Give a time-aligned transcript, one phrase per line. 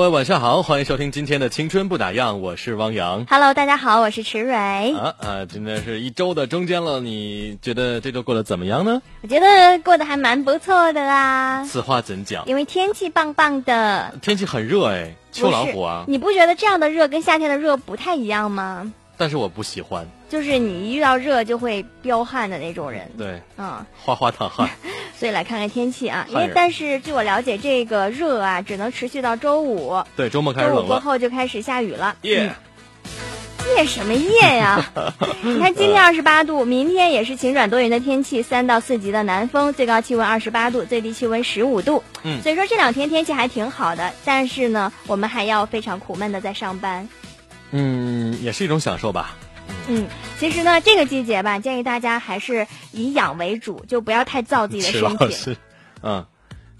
[0.00, 3.26] 位晚上好，欢迎收听今天的青春不打烊，我是汪洋。
[3.26, 4.94] Hello，大家好，我是池蕊。
[4.94, 9.02] 啊啊，今天是一周的中间了，你觉得这周过得怎么样呢？
[9.20, 12.42] 我觉得过得还蛮不错的啦，此话怎讲？
[12.46, 14.14] 因为天气棒棒的。
[14.22, 16.04] 天气很热哎，秋老虎啊！
[16.08, 18.90] 你不觉得这样的热跟夏天的热不太一样吗？
[19.18, 23.10] 但是我不喜欢，就是你一遇到热就会飙汗的那种人。
[23.18, 24.70] 对，嗯，哗哗淌汗。
[25.18, 30.98] 所以来看看天气啊，因为但是据我了解，这个热啊只能持续到周五，对，周末开始周五过。
[31.00, 32.16] 后就开始下雨了。
[32.22, 32.54] 耶、嗯
[33.76, 34.84] 夜什么夜呀？
[35.44, 42.02] 你看今天二十八度，明天也是晴转多云的天气，三到四级的南风，最高气温二十八度，最低气温十五度。
[42.24, 47.08] 嗯所以说这两天天气还挺好的，但是呢，我们还要非常苦闷的在上班。
[47.70, 49.36] 嗯，也是一种享受吧。
[49.88, 50.06] 嗯，
[50.38, 55.56] 其实呢，这个季节吧，建议大家还是以养为主，就不要太造自己的身体。
[56.02, 56.24] 嗯，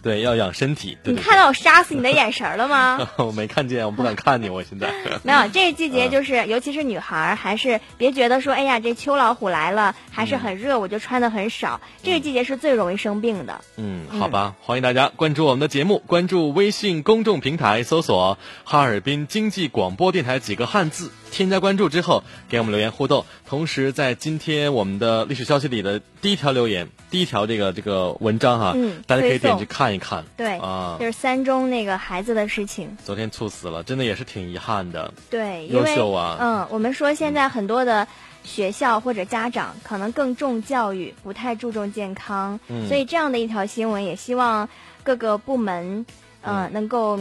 [0.02, 0.96] 对，要养身体。
[1.02, 3.10] 对对你看到我杀死你的眼神儿了吗？
[3.18, 4.90] 我没看见，我不敢看你，我现在。
[5.22, 11.80] 没有，这个季嗯节就是，尤其是女孩儿，还是别觉得说，哎呀，这秋老虎来了，还是很热，我就穿的很少。
[12.02, 13.60] 这个季节是最容易生病的。
[13.76, 23.26] 嗯，好吧，欢迎大家关注我们的节目，关注微信公众平台，搜索“哈尔滨经济广播电台”几个汉字，添加关注之后给我们留言互动。
[23.46, 30.24] 同时，在今天我们的历史消息里的第一条留言，第一条这个这个文章哈，嗯大家可以点去看一看。
[30.36, 32.96] 对，啊就，是三中那个孩子的事情。
[33.04, 35.14] 昨天猝死了，真的也是挺遗憾的。
[35.30, 38.06] 对，优秀啊嗯，我们说现在很多的
[38.44, 44.68] 学校或者家长可能更重教育，不太注重健康，嗯所以这样的一条新闻，也希望
[45.02, 46.04] 各个部门，
[46.42, 47.18] 呃，嗯能够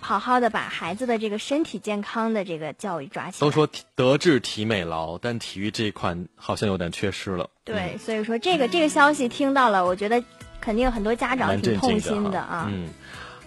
[0.00, 3.46] 好好的把孩子的这个身体健康的这个教育抓起来。
[3.46, 7.48] 都说德智体美劳，但体育这一块好像有点缺失了。
[7.64, 10.22] 对，所以说这个这个消息听到了，我觉得
[10.60, 12.68] 肯定很多家长挺痛心的啊。
[12.68, 12.88] 嗯，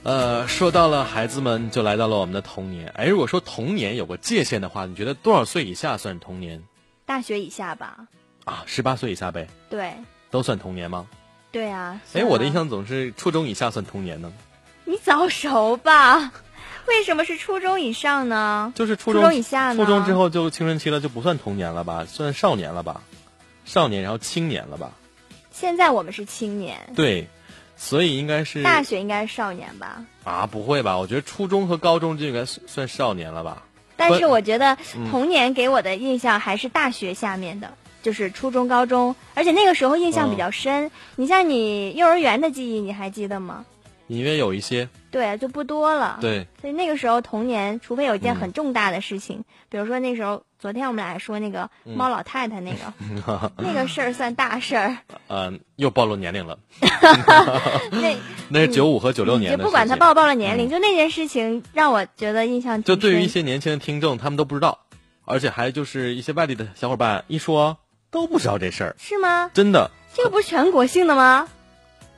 [0.03, 2.88] 呃，说到了孩子们，就来到了我们的童年。
[2.96, 6.64] 哎，如果说童年有个界限的话，你觉得多少岁以下算童年
[7.06, 8.08] 大学以下吧，
[8.46, 8.64] 啊？
[8.66, 9.94] 十八岁以下呗，对
[10.32, 11.08] 都算童年吗？
[11.52, 12.00] 对啊。
[12.14, 14.32] 哎，我的印，象总是初中以下算童年呢，
[14.86, 16.32] 你早熟吧？
[16.88, 18.72] 为什么是初中以上呢？
[18.76, 22.06] 就是初中中以下呢初中之后就青春期了，就不算童年了吧？
[22.06, 23.02] 算少年了吧？
[23.66, 24.92] 少年，然后青年了吧？
[25.52, 27.28] 现在我们是青年，对，
[27.76, 30.03] 所以应该是大学应该是少年吧？
[30.24, 30.98] 啊，不会吧？
[30.98, 33.64] 我觉得初中和高中就应该算算少年了吧？
[33.98, 40.92] 但是我觉得嗯童年给我的印象还是大学下面的，就是初中、高中，而且那个时候印象比较深。
[41.16, 43.66] 你像你幼儿园的记忆，你还记得吗？
[44.07, 56.59] 隐约有一些对，就不多了。，对，所以那个时候童年，除非有一件嗯很重大的事情，比如说那时候，昨天我们俩说那个嗯猫老太太那个、 那个事儿算大事儿，嗯、又暴露年龄了。
[57.91, 58.16] 那
[58.49, 59.57] 那是九五和九六年的。
[59.57, 64.79] 就不管他报不报了年龄，嗯就那件事情让我觉得印象就对于一些年轻的听众，他们都不知道，
[65.23, 67.78] 而且还就是一些外地的小伙伴一说
[68.11, 69.49] 都不知道这事儿，是吗？
[69.53, 71.47] 真的，这个不是全国性的吗？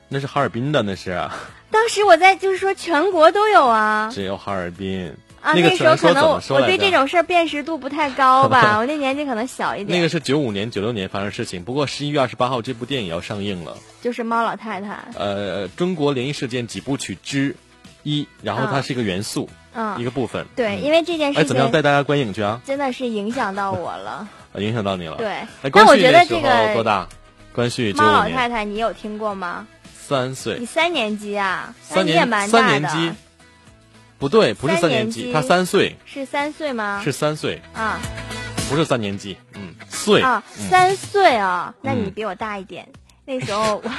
[0.08, 1.34] 那是哈尔滨的，那是啊
[1.70, 5.14] 当时我在就是说全国都有啊只有哈尔滨。
[5.40, 9.96] 啊，那个时候可能我对这种事儿辨识度不太高吧， 我那年纪可能小一点。
[9.96, 13.76] 那个是九五年、九六年发生事情，不过十一月二十八号这部电影要上映了。
[14.02, 17.54] 就是猫老太太，呃，中国灵异事件几部曲之
[18.02, 20.44] 一，然后它嗯是一个元素，嗯一嗯，个部分。
[20.56, 22.60] 对，嗯因为这件哎，事怎么样带大家观影去啊？
[22.66, 24.28] 真的是影响到我了。
[24.52, 25.16] 啊影响到你了。
[25.18, 27.06] 对，哎，但我觉得这个多大？
[27.54, 29.66] 关旭猫，老太太，你有听过吗？
[30.08, 30.64] 三岁你。
[30.64, 31.74] 三年级啊？
[31.82, 33.12] 三年你也蛮三年级，
[34.18, 37.02] 不对，不是三三年级，他三岁，是三岁吗？
[37.04, 37.60] 是三岁。
[37.74, 38.00] 啊，
[38.70, 42.88] 不是三年级，嗯，岁啊，嗯三岁啊，那你嗯比我大一点。
[43.28, 43.90] 那时候我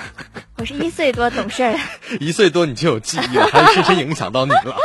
[0.57, 1.77] 我是一岁多懂事儿，
[2.19, 4.75] 一岁多你就有记忆了，还深深影响到你了。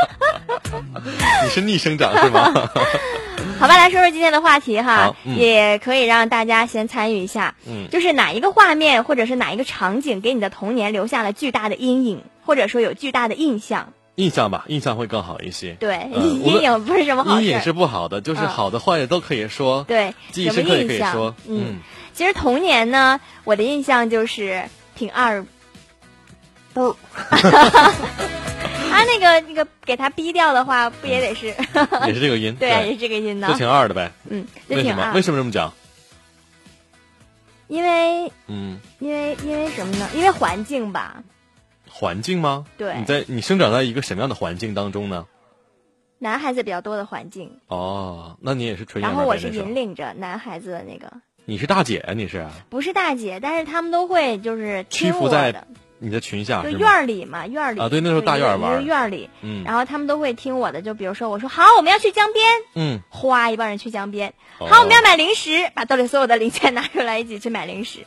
[1.44, 2.52] 你是逆生长是吗？
[3.58, 7.54] 好吧，来说说今天的话题哈，嗯也可以让大家先参与一下。
[7.66, 13.94] 嗯就是哪一个画面或者是哪一个场景给你的童年留下了巨大的阴影，或者说有巨大的印象？
[14.16, 15.72] 印象吧，印象会更好一些。
[15.74, 17.44] 对，嗯 无阴论影不是什么好事。
[17.44, 19.84] 阴影是不好的，就是嗯好的坏的都可以说。
[19.84, 21.34] 对，记忆深刻也可以说。？
[21.48, 21.80] 嗯，
[22.12, 24.64] 其实童年呢，我的印象就是
[24.94, 25.44] 挺二。
[26.74, 26.96] 哦，
[27.30, 31.46] 他 那个那个给他逼掉的话，不也得是？
[32.06, 32.54] 也是这个音。
[32.56, 33.54] 对啊，也是这个音的就。
[33.54, 34.10] 挺二的呗。
[34.28, 35.12] 嗯，就挺二为什么？
[35.14, 35.22] 为。
[35.22, 35.72] 什么这么讲？
[37.68, 40.08] 因为嗯，因为因为什么呢？
[40.14, 41.22] 因为环境吧。
[41.96, 42.66] 环境吗？
[42.76, 42.96] 对。
[42.98, 45.26] 你在你生长在一个什么样的环境当中呢？
[46.18, 51.12] 男孩子比较多的环境，哦，那你也是纯然后我是引领着男孩子的那个，
[51.44, 52.14] 你是大姐啊？
[52.14, 52.46] 你是？
[52.68, 55.66] 不是大姐，但是他们都会就是屈服在的，
[55.98, 56.70] 你的裙下就？
[56.70, 57.80] 院儿里嘛，院儿里。
[57.80, 58.80] 啊对那时候大院儿玩儿。
[58.80, 59.62] 院儿里，嗯。
[59.64, 64.66] 然后他们都会听我的，就比如说我说好，我们要去江边，嗯，哗，一帮人去江边，哦。
[64.66, 68.00] 好，我们要买零食，把兜里所有的零钱拿出来一起去买零食，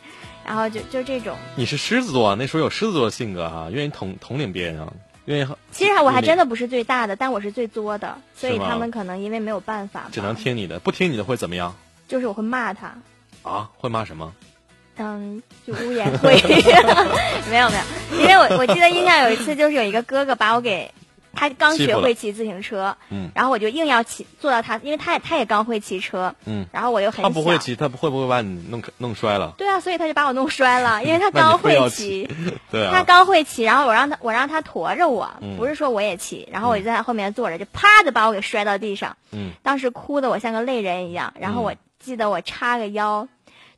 [0.47, 1.35] 然后就就这种。
[1.55, 4.91] 你是狮子座啊，那时候有狮子座的性格哈、愿意统统领别人啊，
[5.25, 11.75] 愿意其实我还真的不是最大的，但我是最作的，所以他们可能因为没有办法，只能听你的，不听你的会怎么样？
[12.07, 12.97] 就是我会骂他，
[13.43, 13.69] 啊？
[13.77, 14.33] 会骂什么？
[14.99, 16.63] 嗯，就污言秽语，
[17.51, 17.75] 没有没
[18.15, 20.91] 有，因为我我记得印象有一次，就是有一个哥哥把我给，
[21.37, 23.29] 他刚学会骑自行车，嗯。
[23.35, 29.53] 然后我就硬要骑坐到他，因为他也他也刚会骑车，嗯，然后我又很，他不会骑，他会不会把你弄弄摔了？
[29.57, 32.27] 对啊，所以他就把我弄摔了，因为他刚会骑，
[32.71, 35.55] 对他啊，刚会骑，然后我让他我让他驮着我，嗯。
[35.57, 43.27] 不是说我也骑，然后我就在他后面坐着，就啪的把我给摔到地上，嗯，当时哭的我像个泪人一样，然后我记得我叉个腰，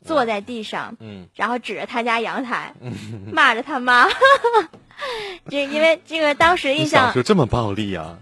[0.05, 2.73] 坐在地上，嗯，然后指着他家阳台，
[3.31, 4.07] 骂着他妈。
[5.49, 8.17] 这因为这个当时印象就这么暴力啊？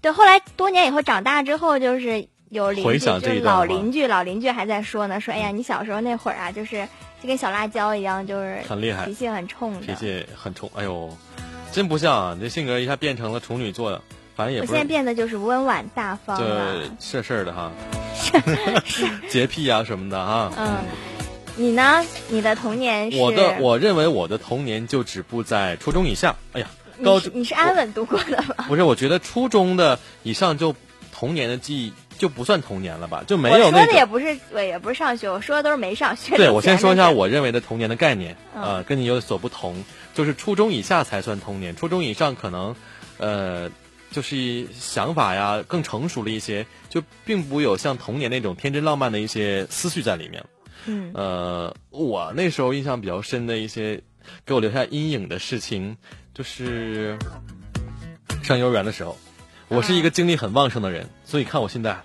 [0.00, 6.88] 对，后来多年以后长大之后，就是有邻居，就是老邻居，老邻居还在说呢，说哎呀，你小时候那会儿啊，就是
[7.22, 9.80] 就跟小辣椒一样，就是很厉害脾气很冲的。
[9.80, 11.16] 脾气很冲，哎呦，
[11.70, 12.34] 真不像啊！
[12.36, 14.02] 你这性格一下变成了处女座的，
[14.34, 17.20] 反正也我现在变得就是温婉大方了这。
[17.20, 17.70] 事事儿的哈，
[19.30, 20.52] 洁癖啊什么的哈。
[20.56, 20.68] 嗯，
[21.56, 22.04] 你呢？
[22.28, 23.18] 你的童年是？
[23.18, 26.36] 我的我认为我的童年就止步在初中以下。
[26.52, 26.70] 哎呀，
[27.04, 28.64] 高你是你是安稳度过的吧？
[28.68, 30.74] 不是，我觉得初中的以上就
[31.12, 33.86] 童年的记忆就不算童年了吧，就没我说有那种。
[33.88, 36.36] 的也不是，我也不是上学，我说的都是没上学。
[36.36, 39.84] 对，我先说一下我认为的童年的概念，嗯呃，跟你有所不同，
[40.14, 42.74] 就是初中以下才算童年，初中以上可能，
[43.18, 43.70] 呃，
[44.10, 50.42] 就是想法呀更成熟了一些，就并不有像童年那种天真浪漫的一些思绪在里面。
[50.86, 54.00] 嗯呃，我那时候印象比较深的一些
[54.44, 55.96] 给我留下阴影的事情，
[56.34, 57.18] 就是
[58.42, 59.16] 上幼儿园的时候，
[59.68, 61.96] 我是一个精力很旺盛的人，所以看我现在。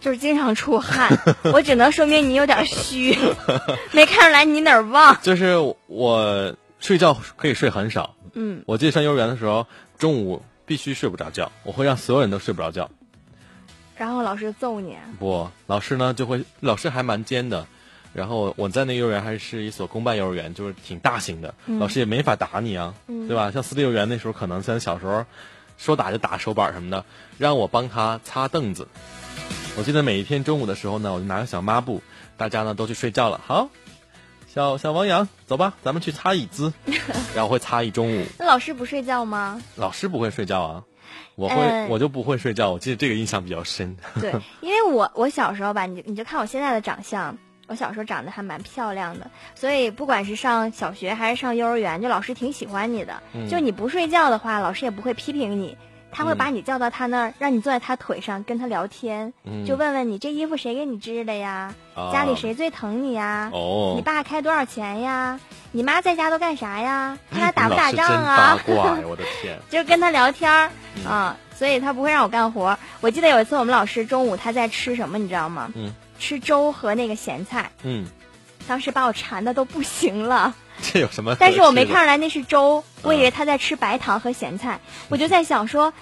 [0.00, 1.10] 就是经常出汗，
[1.52, 3.14] 我只能说明你有点虚，
[3.92, 5.14] 没看出来你哪儿旺。
[5.20, 5.56] 就是
[5.88, 9.66] 我睡觉可以睡很少，嗯，我记得上幼儿园的时候，
[9.98, 12.90] 中午必须睡不着觉，我会让所有人都睡不着觉。
[13.94, 17.66] 然后老师揍你，不，老师呢就会，老师还蛮尖的。
[18.12, 23.50] 然后我在那幼儿园还是一所公办幼儿园，就是挺大型的，老师也没法打你啊，嗯对吧？
[23.50, 25.24] 像私立幼儿园那时候，可能像小时候
[25.78, 27.04] 说打就打手板什么的，
[27.38, 28.88] 让我帮他擦凳子。
[29.76, 32.02] 我记得每一天中午的时候呢，我就拿个小抹布，
[32.36, 33.40] 大家呢都去睡觉了。
[33.46, 33.68] 好，
[34.52, 36.72] 小小王阳，走吧，咱们去擦椅子。
[37.34, 38.26] 然后会擦一中午。
[38.36, 39.62] 那老师不睡觉吗？
[39.76, 40.82] 老师不会睡觉啊，
[41.36, 42.72] 我会、嗯我就不会睡觉。
[42.72, 43.96] 我记得这个印象比较深。
[44.20, 47.38] 对，因为我我小时候吧，你你就看我现在的长相，
[47.70, 53.22] 我小时候长得还蛮漂亮的，所以不管是上小学还是上幼儿园，就老师挺喜欢你的。
[53.32, 55.76] 嗯就你不睡觉的话，老师也不会批评你，
[56.10, 61.72] 他会嗯把你叫到他那儿，让你坐在他腿上跟他聊天，嗯就问问你这衣服谁给你织的呀？
[61.94, 63.50] 啊家里谁最疼你呀？
[63.54, 65.38] 哦，你爸开多少钱呀？
[65.70, 67.16] 你妈在家都干啥呀？
[67.30, 68.36] 看他打不打仗啊？
[68.66, 69.02] 八卦呀！
[69.08, 70.50] 我的天，就跟他聊天
[71.06, 72.76] 啊，所以他不会让我干活。
[73.00, 75.70] 我记得有一次我们老师中午他在吃什么，你知道吗？
[75.76, 78.06] 嗯，吃粥和那个咸菜，嗯，
[78.68, 80.54] 当时把我馋的都不行了。
[80.80, 81.34] 这有什么？
[81.40, 85.92] 但是我没看出来那是粥，我以为他在吃白糖和咸菜，我就在想说，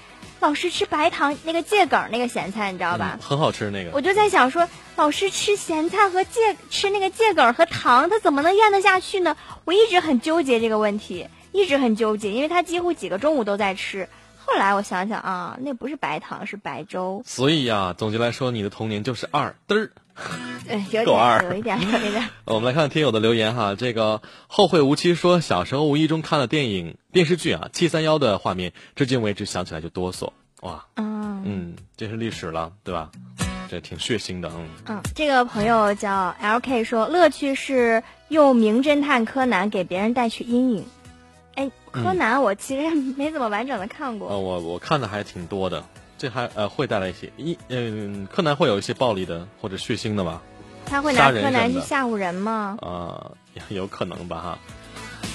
[0.40, 3.18] 老师吃白糖那个芥梗那个咸菜，你知道吧？
[3.18, 3.90] 嗯很好吃那个。
[3.92, 9.36] 我就在想说，老师吃咸菜和芥吃那个芥梗和糖，他怎么能咽得下去呢？
[9.64, 14.08] 我一直很纠结这个问题，一直很纠结，因为他几乎几个中午都在吃。
[14.46, 17.22] 后来我想想啊，那不是白糖，是白粥。
[17.26, 19.90] 所以呀、总结来说，你的童年就是二嘚儿。
[20.68, 22.28] 哎，有点，有一点，有一点。
[22.44, 33.10] 我们来看听友的留言哈，这个后会无期说，小时候无意中看了电影电视剧啊，七三幺的画面，至今为止想起来就哆嗦，哇，嗯嗯，这是历史了，对吧？
[33.70, 34.68] 这挺血腥的，嗯。
[34.86, 40.86] 嗯，这个朋友叫 L K 说，乐趣是用名侦探柯南给别人带去阴影。
[41.54, 44.28] 哎，柯南我其实没怎么完整的看过。
[44.30, 45.84] 呃，我我看的还挺多的，
[46.18, 50.42] 这还呃会带来一些一嗯，柯南会有一些暴力的或者血腥的吧？
[50.84, 52.76] 他会拿柯南去吓唬人吗？
[52.82, 53.30] 啊、
[53.68, 54.58] 有可能吧哈。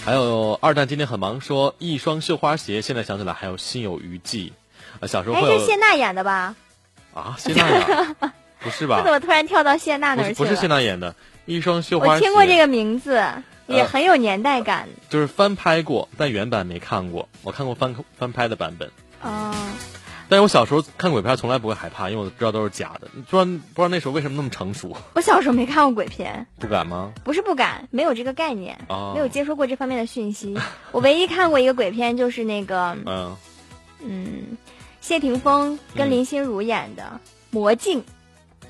[0.03, 4.51] 还有二蛋今天很忙，说一双绣花鞋，现在想起来还有心有余悸。
[4.99, 6.55] 呃，小时候哎，会有这谢娜演的吧？
[7.13, 8.15] 啊，谢娜呀，
[8.59, 9.11] 不是吧这怎？
[9.13, 12.11] 么突然跳到谢娜不那儿去不是谢娜演的，一双绣花鞋。
[12.15, 13.23] 我听过这个名字，
[13.67, 14.89] 也呃很有年代感。
[15.09, 17.29] 就是翻拍过，但原版没看过。
[17.43, 18.89] 我看过翻翻拍的版本，
[19.21, 19.53] 哦，
[20.33, 23.07] 但是我小时候看鬼片从来不会害怕，因为我知道都是假的。
[23.29, 27.13] 不知道不知道那时候为什么那么成熟， 我小时候没看过鬼片，不敢吗？
[27.23, 30.57] 不是不敢，没有这个概念，哦没有接收过这方面的讯息。
[30.91, 33.37] 我唯一看过一个鬼片，就是那个嗯，
[34.03, 34.57] 嗯，
[35.01, 37.03] 谢霆锋跟嗯林心如演的
[37.51, 37.99] 《魔镜》，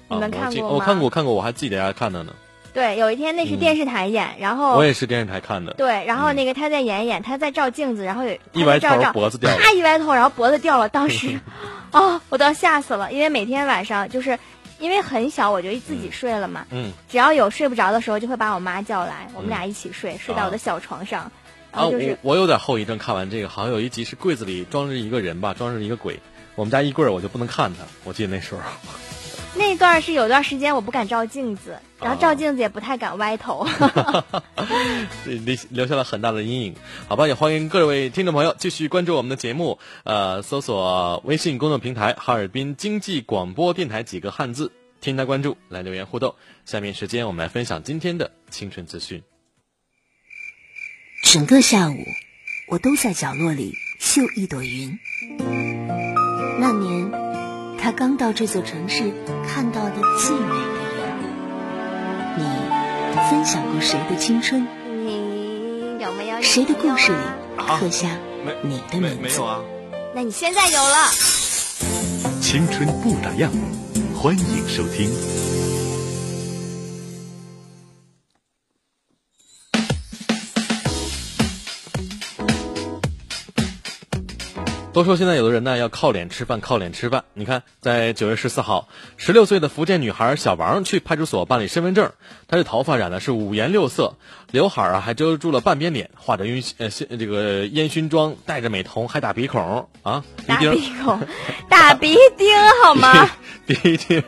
[0.09, 0.75] 你啊们看过吗？
[0.75, 2.33] 我看过看过，我还记得大家看的呢。
[2.73, 8.87] 对，有一天那是电视台演，然后我也是电视台看的，对，然后那个他在演演，他在照镜子，然后有一歪头。
[8.89, 10.89] 啪一歪头，然后脖子掉了。
[10.89, 11.39] 当时，
[11.93, 14.39] 哦，我都要吓死了，因为每天晚上就是
[14.79, 16.65] 因为很小，我就自己睡了嘛。
[16.71, 21.31] 嗯只要有睡不着的时候，就会把我妈叫来，我们俩一起睡，睡到我的小床上。
[21.71, 26.19] 然啊，后就是我我有点后遗症，看完这个好像有一集是柜子里装着一个人吧，装着一个鬼。
[26.55, 28.61] 我们家衣柜我就不能看他，我记得那时候。
[29.55, 33.67] 那段是有段时间我不敢照镜子，然后哦照镜子也不太敢歪头。
[35.25, 36.75] 留 留下了很大的阴影。
[37.07, 46.35] 好吧，也欢迎各位听众朋友继续关注我们的节目，呃，搜索微信公众平台“哈尔滨经济广播电台”几个汉字，添加关注来留言互动。
[46.65, 49.21] 下面时间我们来分享今天的青春资讯。
[51.23, 51.95] 整个下午，
[52.69, 54.97] 我都在角落里绣一朵云。
[57.83, 59.11] 他刚到这座城市
[59.45, 60.77] 看到的最美的
[62.37, 62.45] 云。
[62.45, 62.45] 你
[63.29, 64.65] 分享过谁的青春？
[65.05, 67.17] 你有没有谁的故事里
[67.57, 68.07] 啊刻下
[68.61, 69.41] 你的名字？
[69.41, 69.59] 啊？
[70.15, 71.09] 那你现在有了。
[72.41, 73.49] 青春不打烊，
[74.15, 75.09] 欢迎收听。
[84.93, 87.23] 都说现在有的人呢要靠脸吃饭，靠脸吃饭。
[87.33, 92.11] 你看，在九月十四号，十六岁的福建女孩小王去派出所办理身份证，
[92.47, 94.17] 她的头发染的是五颜六色，
[94.51, 101.19] 刘海啊还遮住了半边脸，化着晕呃这个烟熏妆，戴着美瞳，还打鼻孔啊，鼻钉鼻孔，
[101.67, 102.47] 打鼻钉
[102.83, 103.31] 好吗？
[103.65, 104.23] 鼻钉。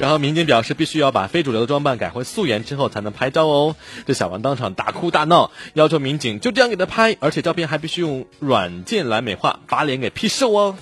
[0.00, 3.76] 然后民警表示，必须要把非主流的装扮改回素颜之后才能拍照哦。
[4.06, 10.76] 这小王当场大哭大闹，要求民警就这样给他拍，而且照片还必须用软件来美化，把脸给 P 瘦哦。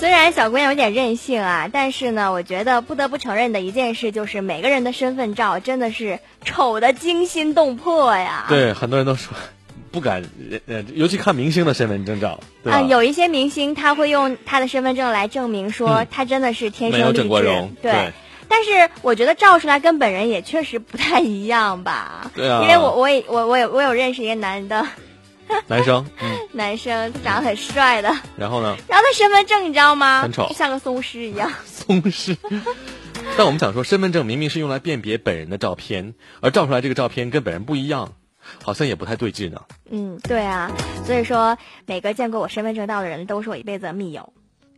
[0.00, 8.44] 虽然小姑娘有点任性啊，但是呢，我觉得不得不承认的一件事就是，每个人的身份照真的是丑的惊心动魄呀。
[8.48, 9.34] 对，很多人都说
[9.94, 10.22] 不敢，
[10.66, 12.40] 呃，尤其看明星的身份证照？
[12.64, 18.12] 啊，有一些明星他会用他的身份证来证明说嗯他真的是天没有生丽质整过容，对。
[18.48, 22.30] 但是我觉得照出来跟本人也确实不太一样吧。
[22.34, 24.86] 对啊因为我我也我我有我有认识一个男的
[25.66, 30.22] 男生， 嗯，男生，他长得很帅的，然后呢，然后他身份证你知道吗？
[30.22, 31.50] 很丑就像个松狮一样。
[31.64, 32.36] 松狮。
[33.36, 38.12] 但我们想说，身份证明明是用来辨别本人的照片，而照出来这个照片跟本人不一样，
[38.62, 39.60] 好像也不太对劲呢。
[39.90, 40.70] 嗯，对啊，
[41.04, 44.32] 所以说每个见过我身份证照的人都是我一辈子的密友，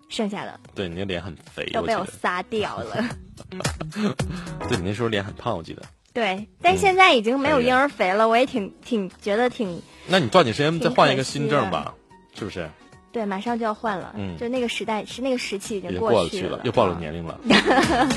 [0.09, 2.05] 剩下的对你的脸很肥，都被我。
[2.07, 3.09] 撒掉了。
[4.69, 5.83] 对你那时候脸很胖，我记得。
[6.13, 11.95] 对，但现在已经没有婴儿肥了，我也挺挺觉得挺那你抓紧时间再换一个新证吧，
[12.35, 12.69] 是不是？
[13.17, 14.13] 对，马上就要换了。
[14.15, 17.41] 嗯就那个时代是那个时期已经过了去去了，又暴露年龄了。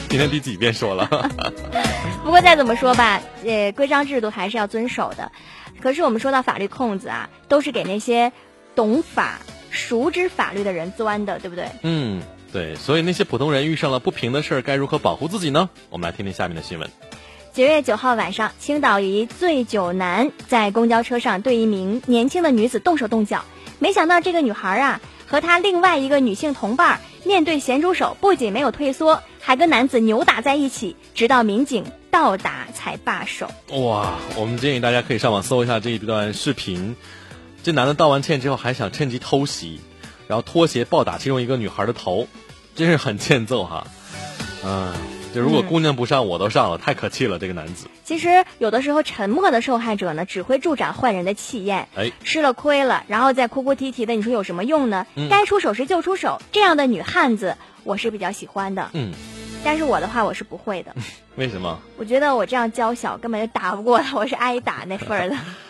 [0.10, 1.08] 今天第几遍说了？
[2.22, 5.32] 不过再怎么说吧，呃，规章制度还是要遵守的。
[5.80, 8.34] 可是我们说到法律空子啊，都是给那些
[8.76, 9.40] 懂法、
[9.70, 11.70] 熟知法律的人钻的，对不对？
[11.84, 12.76] 嗯，对。
[12.76, 15.70] 所以那些普通人遇上了不平的事儿，该如何保护自己呢？
[15.90, 16.90] 我们来听听下面的新闻。
[17.54, 23.46] 九月九号晚上，青岛一醉酒男在公交车上对一名年轻的女子动手动脚，
[23.80, 33.50] 没想到这个女孩啊和她另外一个女性同伴面对咸猪手，不仅没有退缩，还跟男子扭打在一起，直到民警到达才罢手。
[33.70, 36.96] 哇，我们建议大家可以上网搜一下这一段视频。
[37.62, 39.82] 这男的道完歉之后，还想趁机偷袭，
[40.28, 42.28] 然后拖鞋暴打其中一个女孩的头，
[42.74, 43.86] 真是很欠揍哈。
[44.64, 44.94] 嗯、
[45.34, 47.88] 就如果姑娘不上，我都上了，太可气了，这个男子。
[48.04, 51.88] 其实有的时候，沉默的受害者呢，只会助长坏人的气焰。
[51.96, 55.06] 哎，吃了亏了，然后再哭哭啼啼的，你说有什么用呢？
[55.30, 58.90] 该出手时就出手，这样的女汉子，我是比较喜欢的。
[58.94, 59.14] 嗯，
[59.64, 60.96] 但是我的话，我是不会的。
[61.36, 61.80] 为什么？
[61.98, 65.38] 我觉得我这样娇小，根本就打不过他，我是挨打那份儿的。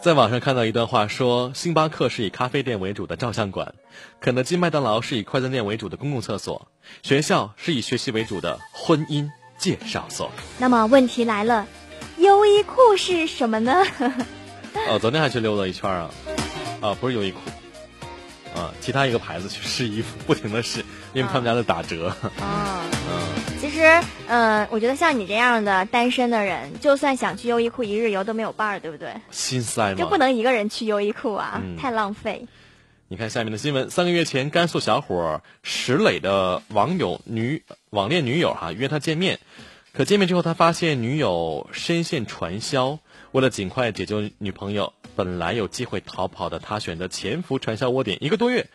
[0.00, 3.74] 在网上看到一段话，说星巴克是以咖啡店为主的照相馆，
[4.20, 6.68] 肯德基、麦当劳是以快餐店为主的公共厕所，
[7.02, 9.28] 学校是以学习为主的婚姻
[9.58, 10.30] 介绍所。
[10.58, 11.66] 那么问题来了，
[12.18, 13.82] 优衣库是什么呢？
[14.88, 16.10] 哦，昨天还去溜达一圈啊，
[16.80, 17.40] 啊，不是优衣库，
[18.56, 22.14] 啊，其他一个牌子去试衣服，不停的试，因为他们家在打折。
[22.38, 23.82] 啊， 嗯，其实，
[24.28, 29.12] 嗯、我觉得像你这样的单身的人，就算想去优衣库一日游都没有伴儿，对不对？
[29.30, 29.94] 心塞嘛。
[29.96, 32.46] 就不能一个人去优衣库啊，嗯太浪费。
[33.08, 39.40] 你看下面的新闻，三个月前，甘肃小伙石磊的网友女网恋女友哈、约他见面，
[39.92, 43.00] 可见面之后，他发现女友深陷传销，
[43.32, 48.68] 为了尽快解救女朋友，本来有机会逃跑的他，选择潜伏传销窝点一个多月。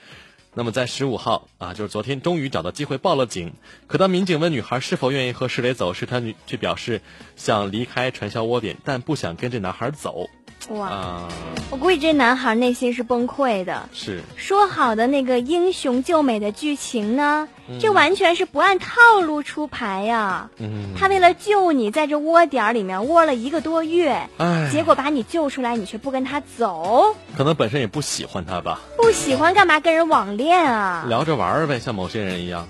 [0.56, 3.54] 那么在十五号啊，就是昨天，终于找到机会报了警。
[3.88, 7.02] 可当民警问女孩是否愿意和石磊走时，她女却表示
[7.36, 10.28] 想离开传销窝点，但不想跟着男孩走
[10.70, 11.28] 哇，啊。
[11.70, 13.90] 我估计这男孩内心是崩溃的。
[13.94, 17.48] 是，说好的那个英雄救美的剧情呢？
[17.80, 28.82] 这完全是不按套路出牌呀、嗯，他为了救你，在这窝点儿里面窝了一个多月，哎，结果把你救出来，你却不跟他走，可能本身也不喜欢他吧。
[28.98, 31.06] 不喜欢干嘛跟人网恋啊？
[31.08, 32.68] 聊着玩儿呗，像某些人一样。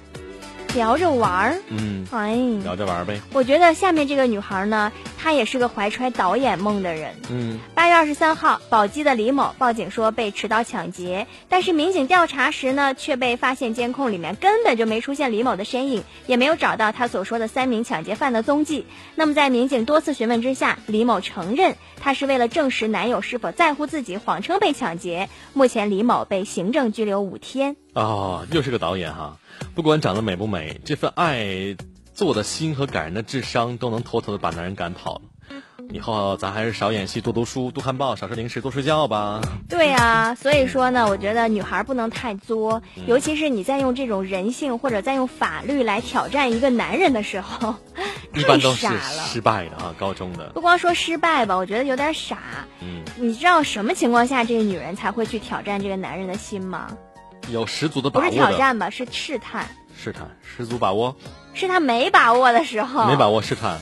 [0.75, 3.19] 聊着玩儿，嗯，哎，聊着玩儿呗。
[3.31, 7.13] 我觉得下面这个女孩呢，她也是个怀揣导演梦的人。
[7.29, 18.87] 嗯，八月二十三号，宝鸡的李某报警说被持刀抢劫，但是民警调查时呢，却被发现监控里面根本就没出现李某的身影，也没有找到他所说的三名抢劫犯的踪迹。
[19.13, 25.29] 那么在民警多次询问之下，李某承认他是为了证实男友是否在乎自己，谎称被抢劫。
[25.53, 27.75] 目前李某被行政拘留五天。
[27.93, 29.37] 哦，又是个导演哈。
[29.75, 31.75] 不管长得美不美，这份爱
[32.13, 35.21] 做的心和感人的智商，都能偷偷的把男人赶跑了。
[35.89, 39.41] 以后咱还是少演戏，多读书，多看报，少吃零食，多睡觉吧。
[39.67, 47.75] 对啊，所以说呢，我觉得女孩不能太作，尤其是你在用这种人性或者在用法律来挑战一个男人的时候，
[48.33, 49.23] 一般 都是太傻了。
[49.27, 50.49] 失败的啊，高中的。
[50.53, 52.39] 不光说失败吧，我觉得有点傻。
[52.79, 56.87] 嗯，你知道什么情况下这个女人才会去挑战这个男人的心吗？
[57.49, 58.37] 有十足的把握不是。
[58.37, 59.67] 挑战吧，是试探。
[59.95, 61.15] 试探，十足把握，
[61.53, 63.79] 是他没把握的时候，没把握试探。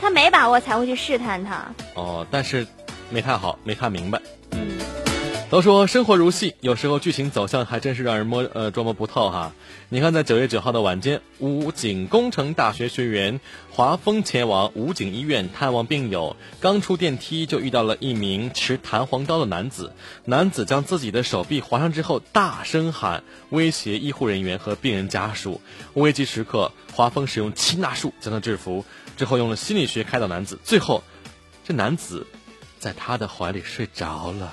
[0.00, 1.64] 他没把握才会去试探他。
[1.94, 2.66] 哦，但是
[3.10, 4.20] 没看好，没看明白。
[5.48, 9.52] 都说生活如戏，有时候剧情走向还真是让人摸呃捉摸不透哈。
[9.88, 19.92] 你看，在九月九号的晚间，武警工程大学学员华峰前往武警医院探望病友，刚出电梯就遇到了一名持弹簧刀的男子。
[20.24, 25.60] 男子将自己的手臂划伤之后，大声喊，威胁医护人员和病人家属。
[25.94, 28.84] 危急时刻，华峰使用擒拿术将他制服，
[29.16, 31.04] 之后用了心理学开导男子，最后，
[31.64, 32.26] 这男子
[32.80, 34.52] 在他的怀里睡着了。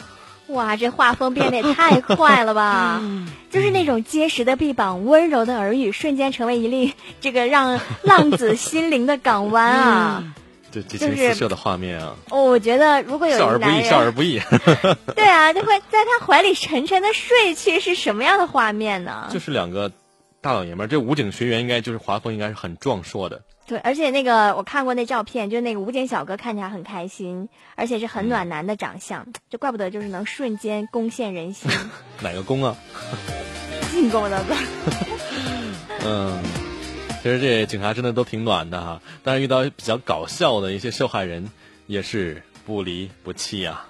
[0.53, 3.01] 哇，这画风变得也太快了吧！
[3.51, 10.23] 就是那种结实的臂膀、温柔的耳语，瞬间成为一粒这个让浪子 心灵的港湾啊！
[10.71, 14.39] 这激情就是四射的画面啊，哦，我觉得如果有一笑而不易，笑而不易，
[15.15, 19.29] 对啊，就会在他怀里沉沉的睡去，是什么样的画面呢？
[19.31, 19.91] 就是两个
[20.41, 20.87] 大老爷们儿。
[20.87, 23.41] 这武警学员应该就是华峰，应该是很壮硕的。
[23.65, 31.71] 对，而且那个我看过那照片，就那个武警小哥看起来很开心，而且是很暖男的长相，就怪不得就是能瞬间攻陷人心，
[32.21, 32.75] 哪个攻啊？
[33.91, 34.57] 进攻的攻。
[36.05, 36.43] 嗯，
[37.21, 41.49] 其实这警察真的都挺暖的哈，但是遇到比较搞笑的一些受害人，
[41.87, 43.87] 也是不离不弃啊。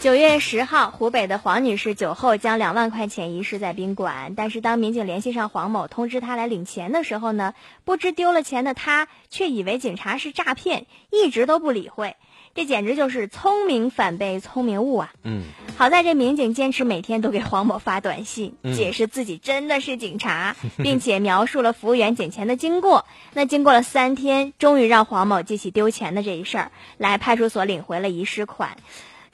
[0.00, 7.52] 九月十号，湖北的黄女士酒后将两万块钱遗失在宾馆，但是当民警联系上黄某，通知他来领钱的时候呢，
[7.84, 12.14] 不知丢了钱的他却以为警察是诈骗，一直都不理会。
[12.54, 15.12] 这简直就是聪明反被聪明误啊！
[15.24, 15.42] 嗯，
[15.76, 23.04] 好在这民警坚持每天都给黄某发短信，嗯解释自己真的是警察，并且描述了服务员捡钱的经过。
[23.32, 28.76] 那经过了三天，终于让黄某记起丢钱的这一事儿，来派出所领回了遗失款。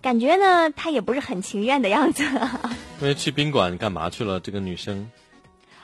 [0.05, 2.23] 感觉呢，他也不是很情愿的样子。
[3.01, 4.39] 因为去宾馆干嘛去了？
[4.39, 5.11] 这个女生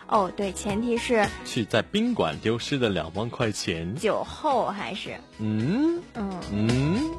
[0.09, 3.95] 哦，对，前提是去在宾馆丢失的两万块钱。
[3.97, 7.11] 酒后还是嗯嗯，嗯，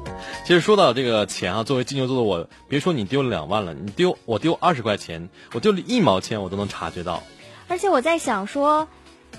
[0.44, 7.20] 其实说到这个钱啊，作为金牛座的我，别说你丢了两万了，你丢我丢二十块钱，我丢了一毛钱，我都能察觉到。
[7.66, 8.86] 而且我在想说，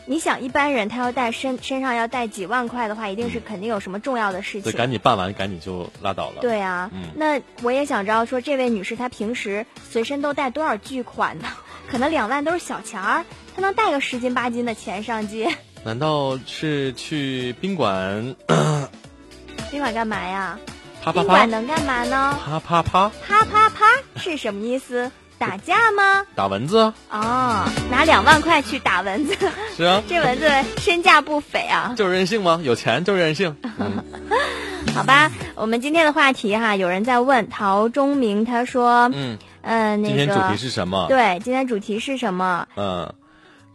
[0.05, 4.77] 你想一般人他要带身身上要带几万块的话，一定是肯定有什么重要的事对，情。
[4.77, 11.47] 赶紧办完，赶紧就拉倒了。，对啊，嗯那我也想知道说，这位女士她平时随身都带多少巨款呢？
[11.89, 13.23] 可能两万都是小钱儿，
[13.55, 15.49] 她能带个十斤八斤的钱上街，
[15.83, 18.35] 难道是去宾馆
[19.71, 20.57] 宾馆干嘛呀？
[21.03, 22.39] 啪啪啪宾馆能干嘛呢？
[22.45, 25.11] 啪啪啪啪啪啪是什么意思？
[25.45, 26.25] 打架吗？
[26.35, 26.77] 打蚊子
[27.09, 27.65] 啊？
[27.67, 29.35] 哦，拿两万块去打蚊子，
[29.75, 31.93] 是啊， 这蚊子身价不菲啊。
[31.97, 32.61] 就是任性吗？
[32.63, 33.53] 有钱就是任性。
[33.77, 34.01] 嗯
[34.95, 41.07] 好吧，我们今天的话题哈，有人在问陶中明，他说，嗯，嗯、那个今天主题是什么？
[41.09, 42.65] 对，今天主题是什么？
[42.77, 43.13] 嗯，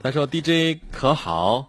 [0.02, 1.66] 他说 DJ 可好？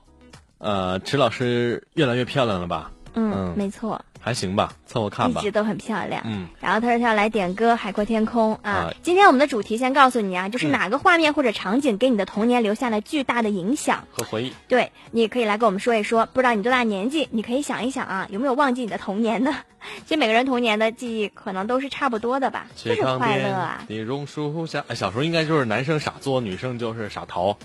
[0.60, 2.92] 呃，池老师越来越漂亮了吧？
[3.16, 5.52] 嗯，嗯没错，还行吧，凑合看吧一直。
[5.52, 6.22] 都很漂亮。
[6.26, 8.94] 嗯，然后他说他要来点歌《海阔天空》啊啊。
[9.02, 14.04] 今天我们的主题先告诉你啊，就是嗯哪个画面或者场景给你的童年留下了巨大的影响。
[14.12, 14.54] 和回忆。
[14.68, 16.26] 对，你也可以来跟我们说一说。
[16.28, 19.56] 不知道你多大年纪，你可以想一想啊，有没有忘记你的童年呢？
[20.06, 23.84] 其实每个人童年的记忆可能都是差不多的吧，就是快乐啊。
[23.88, 27.58] 的榕树下，哎，小时候应该就是男生傻作，女生就是傻淘，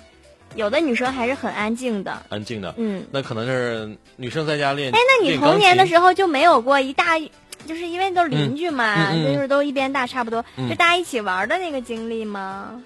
[0.55, 2.75] 有的女生还是很安静的，安静的。
[2.77, 3.05] 嗯。
[3.11, 4.93] 那可能是女生在家练。
[4.93, 7.19] 哎，那你童年的，时候就没有过一大，
[7.67, 12.83] 就是因为都是邻居嘛，嗯嗯嗯就是都一边大差不多，嗯就大家一起玩的那个经历吗？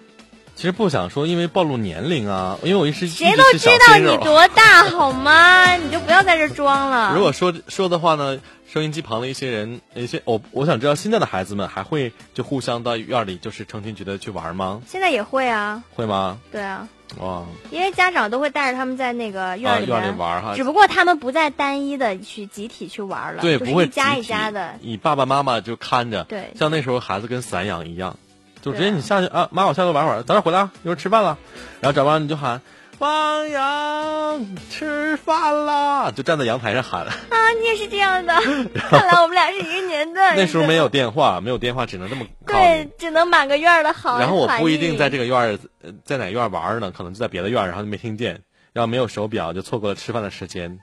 [0.59, 4.25] 其实不想说，因为暴露年龄啊，因为我一时谁都知道你。
[4.25, 5.77] 多大 好吗？
[5.77, 7.15] 你就不要在这装了。
[7.15, 14.83] 如果说说的话呢，收音机旁的一些人，一些我我想知道现在的孩子们还会就互相到院里就是成群结队去玩吗？
[14.85, 16.41] 现在也会啊，会吗？
[16.51, 16.89] 对啊，
[17.21, 24.75] 哇，因为家长都会带着他们在那个院啊里里玩哈只不过他们不再单一的去集体去玩了，对，就是不会一家一家的。
[24.81, 28.19] 你爸爸妈妈就看着，对像那时候孩子跟散养一样，
[28.63, 31.39] 就直接你下去啊，妈，我下楼玩会儿，早点回来啊，一会儿吃饭了，
[31.81, 32.61] 然后找完你就喊
[32.99, 37.07] 汪洋吃饭啦，就站在阳台上喊。
[37.07, 37.13] 啊，
[37.61, 38.35] 你也是这样的，
[38.91, 40.35] 看来我们俩是一个年代。
[40.37, 44.19] 那时候没有电话，没有电话，只能这么对。，只能满个院儿的好。
[44.19, 45.27] 然后我不一定在这个。
[45.27, 48.43] 院儿，呃在哪院儿玩呢，可能就在别的院儿，然后就没听见。
[48.73, 50.81] 然后没有手表，就错过了吃饭的时间。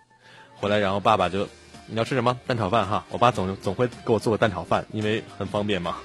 [0.55, 1.49] 回来，然后爸爸就，
[1.87, 2.39] 你要吃什么？
[2.47, 3.03] 蛋炒饭哈。
[3.09, 5.97] 我爸总总会给我做个蛋炒饭，因为很方便嘛。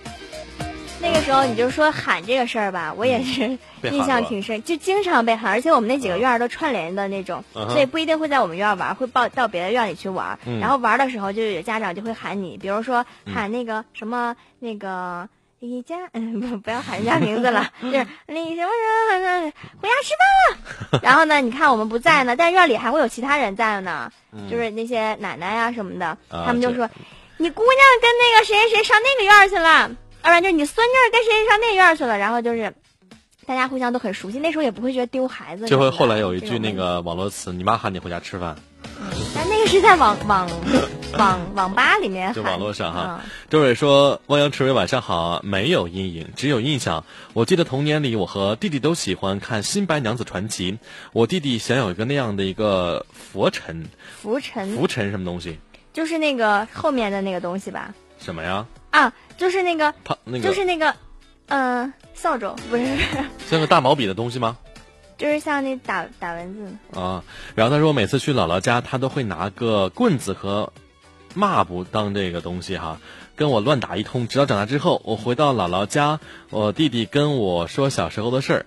[1.03, 10.39] 那个时候你就说喊这个事儿吧，我也是印象挺深，就经常被喊，而且我们那几个院儿都串联的那种，嗯所以不一定会在我们院儿玩，会报到别的院里去玩。
[10.45, 15.29] 嗯然后玩的时候，就有家长就会喊你，比如说嗯喊那个什么那个。
[15.61, 18.71] 李家，嗯，不，不要喊人家名字了， 就是李什么
[19.13, 21.01] 什么，回家吃饭了。
[21.05, 24.11] 然后呢，你看我们不在呢，但院里还会有其他人在呢，
[24.51, 26.89] 就是那些奶奶呀、什么的，他们就说，
[27.37, 29.91] 你姑娘跟那个谁谁谁上那个院儿去了，
[30.23, 32.73] 要不然就是你孙女跟谁谁上那院儿去了，然后就是
[33.47, 35.67] 大家互相都很熟悉，那时候也不会觉得丢孩子。
[35.67, 38.57] 就会后来有一句那个网络词：“你妈喊你回家吃饭。
[39.35, 40.49] 但那个是在网网
[41.19, 47.05] 网网吧里面喊，就网络上哈嗯”周蕊说：“汪洋池伟晚上好，没有阴影，只有印象。
[47.33, 50.73] 我记得童年里，我和弟弟都喜欢看《新白娘子传奇》，
[51.13, 53.89] 我弟弟想有一个那样的一个佛尘，
[54.21, 55.59] 浮尘浮尘什么东西？
[55.93, 57.93] 就是那个后面的那个东西吧？
[58.21, 58.67] 什么呀？
[58.91, 60.95] 啊，就是那个，他那个就是那个，
[61.49, 62.85] 嗯、扫帚不是，
[63.49, 64.59] 像个大毛笔的东西吗？
[65.17, 66.99] 就是像那打打蚊子。
[66.99, 70.73] 啊，然后他说每次去姥姥家，他都会拿个棍子和
[71.35, 72.99] 抹布当这个东西哈，
[73.37, 74.29] 跟我乱打一通。
[74.29, 78.67] 直到长大之后，我回到姥姥家，我弟弟跟我说小时候的事儿。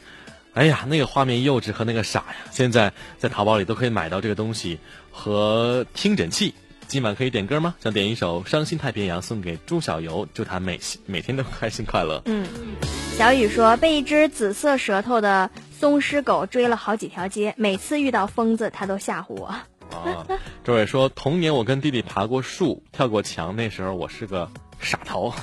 [0.53, 2.35] 哎呀，那个画面幼稚和那个傻呀！
[2.51, 4.77] 现在在淘宝里都可以买到这个东西
[5.11, 6.53] 和听诊器。
[6.93, 7.73] 今晚可以点歌吗？
[7.79, 12.21] 想点一首《伤心太平洋》送给朱小游，祝他每每天都开心快乐。
[12.25, 12.45] 嗯，
[13.17, 19.45] 小雨说被一只紫色舌头的松狮狗追了好几条街，每次遇到疯子，它都吓唬我。
[19.47, 19.63] 啊，
[20.63, 24.47] 周伟说，童年我跟弟弟爬过树，跳过墙，那时候我是个
[24.83, 25.33] 傻头。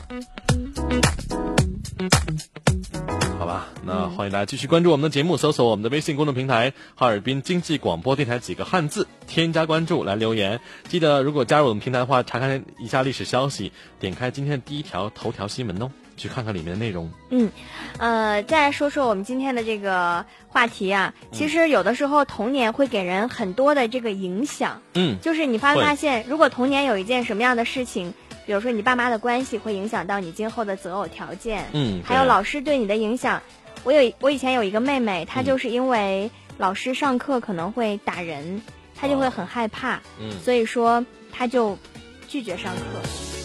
[3.38, 10.60] 好吧，那欢迎大家继续关注我们的节目，搜索我们的微信公众平台“哈尔滨经济广播电台”几个汉字，添加关注来留言。
[10.88, 17.10] 记得如果加入我们平台的话，查看一下历史消息，点开今天的第一条头条新闻哦，去看看里面的内容。
[17.30, 17.50] 嗯，
[17.98, 28.12] 呃，再说说我们今天的这个话题啊，其实有的时候童年会给人很多的这个影响，嗯，就是你发没发现，如果童年有一件什么样的事情，
[28.50, 33.42] 比如说你爸妈的关系，会影响到你今后的择偶条件，嗯还有老师对你的影响。
[33.84, 38.60] 我有我以前有一个妹妹，她嗯就是因为老师上课可能会打人，
[38.96, 41.78] 她就会很害怕，嗯所以说她就
[42.26, 42.80] 拒绝上课，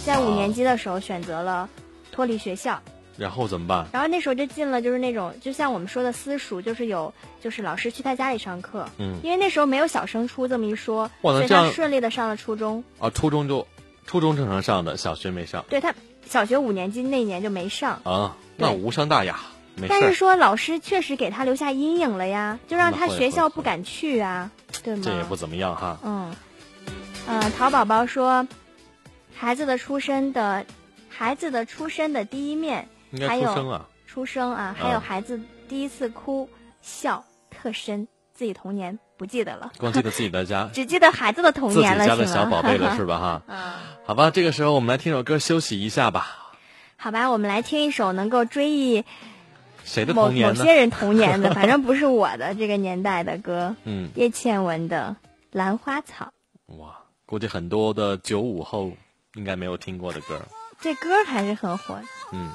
[0.04, 1.70] 在五哦年级的时候选择了
[2.12, 2.82] 脱离学校。
[3.16, 3.86] 然后怎么办？
[3.94, 8.90] 然后那时候就进了，就是那种就像我们说的私塾，就是有就是老师去他家里上课。
[8.98, 12.84] 嗯，因为那时候没有小升初这么一说，哇那这样顺利的上了初中。
[12.98, 13.66] 啊，初中就
[14.06, 15.66] 初中正常上的，小学没上。
[15.70, 15.94] 对他
[16.26, 19.40] 小学五年级那年就没上，啊，那无伤大雅，
[19.90, 20.14] 但是。
[20.14, 24.52] 说老师确实给他留下阴影了呀，就让他学校不敢去啊，
[24.84, 25.02] 对吗？
[25.04, 25.98] 这也不怎么样哈。
[26.04, 26.34] 嗯，
[27.28, 28.48] 呃，淘宝宝说，
[29.36, 30.66] 孩子的出生的，
[31.10, 36.50] 孩子的出生的第一面，应该还有出生啊，出生啊，还有嗯孩子第一次哭
[36.82, 43.18] 笑特深，自己童年不记得了，光记得自己的家， 只记得孩子的童自己年了，家的小宝贝了， 是吧？
[43.18, 43.74] 哈，嗯，
[44.06, 46.54] 好吧，这个时候我们来听首歌休息一下吧。
[46.98, 49.04] 好吧，我们来听一首能够追忆
[49.86, 50.60] 谁的某童年呢？
[50.60, 55.16] 某些人童年的， 反正不是我的这个年代的歌，嗯，叶倩文的
[55.52, 56.32] 《兰花草》。
[56.78, 58.92] 哇，估计很多的九五后
[59.36, 60.42] 应该没有听过的歌。
[60.82, 62.04] 这歌还是很火的。
[62.34, 62.50] 嗯，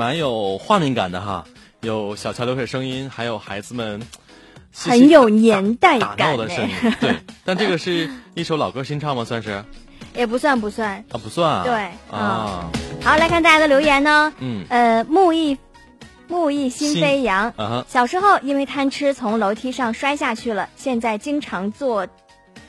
[0.00, 1.44] 蛮有画面感的哈，
[1.82, 4.00] 有小桥流水声音，还有孩子们
[4.74, 6.74] 很有年代感的声音。
[7.02, 9.26] 对， 但这个是一首老歌新唱吗？
[9.26, 9.66] 算是啊，
[10.16, 11.20] 也不算不算啊。
[11.22, 11.64] 不算啊。
[11.64, 11.74] 对
[12.10, 12.70] 啊，
[13.02, 14.32] 好，来看大家的留言呢。
[14.38, 15.58] 嗯呃，木易
[16.28, 17.50] 木易心飞扬。
[17.58, 22.08] 啊，小时候因为贪吃，从楼梯上摔下去了，现在经常做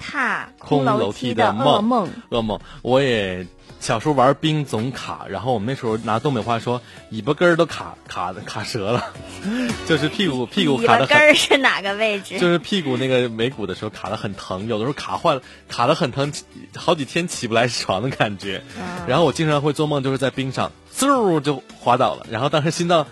[0.01, 2.09] 踏空楼楼梯的噩梦梦。
[2.29, 2.59] 噩梦。
[2.81, 3.47] 我也
[3.81, 9.11] 小时候玩冰总卡，然后我们那时候拿东北话说，尾巴根儿都卡卡的卡折了，
[9.89, 11.17] 就是屁股屁股卡的很。
[11.17, 12.37] 儿是哪个位置？
[12.37, 16.31] 就是屁股那个尾骨的时候卡的很疼，有的时候卡坏了，卡的很疼，
[16.75, 18.61] 好几天起不来床的感觉。
[19.07, 23.07] 然后我经常会做梦，就是在冰上嗖就滑倒了，然后当时心脏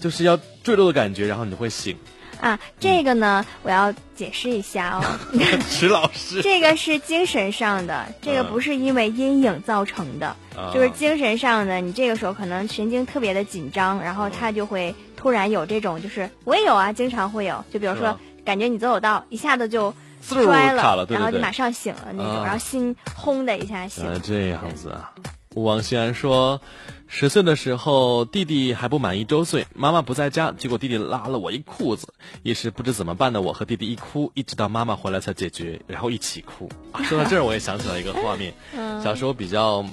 [0.00, 1.98] 就是要坠落的感觉，然后你就会醒。
[2.40, 5.02] 啊，这个呢，我要解释一下哦。
[5.70, 11.80] 池老师， 这个是精神上的，这个嗯不是因为阴影造成的，啊就是精神上的。
[11.80, 24.18] 你这个时候可能神经特别的紧张，然后他就会突然有这种，就是我也有啊，经常会有，就比如说感觉你走走道一下子就摔卡了对对对然后就马上醒了那种，啊然后心轰的一下醒了。
[24.20, 25.12] 这样子啊！
[25.62, 26.60] 王欣然说，
[27.06, 36.68] 十岁的时候弟弟还不满一周岁，妈妈不在家，结果弟弟拉了我一裤子，一时不知怎么办的我和弟弟一哭，一直到妈妈回来才解决，然后一起哭。
[36.92, 39.84] 啊、说到这儿，我也想起来一个画面， 嗯小时候比较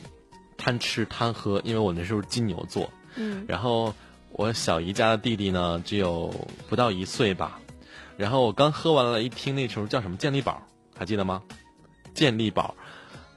[0.58, 3.94] 贪吃贪喝，因为我那时候金牛座，嗯然后
[4.32, 6.34] 我小姨家的弟弟呢只有
[6.68, 7.60] 不到一岁吧，
[8.18, 10.62] 然后我刚喝完了，一听那时候叫什么健力宝，
[10.98, 11.42] 还记得吗？
[12.14, 12.76] 健力宝，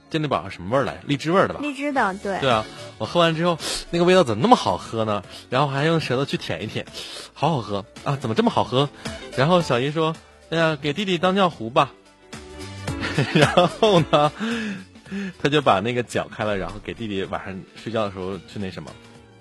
[0.09, 0.99] 健力宝什么味儿来？
[1.05, 1.59] 荔枝味儿的吧？
[1.61, 2.65] 荔枝的，对，对啊，
[2.97, 3.57] 我喝完之后，
[3.91, 5.23] 那个味道怎么那么好喝呢？
[5.49, 6.85] 然后还用舌头去舔一舔，
[7.33, 8.17] 好好喝啊！
[8.19, 8.89] 怎么这么好喝？
[9.37, 10.15] 然后小姨说
[10.49, 11.91] ：“哎呀，给弟弟当尿壶吧。
[13.33, 14.31] ”然后呢，
[15.41, 18.91] 他就把那个搅开了，然后给弟弟晚上睡觉的时候去那什么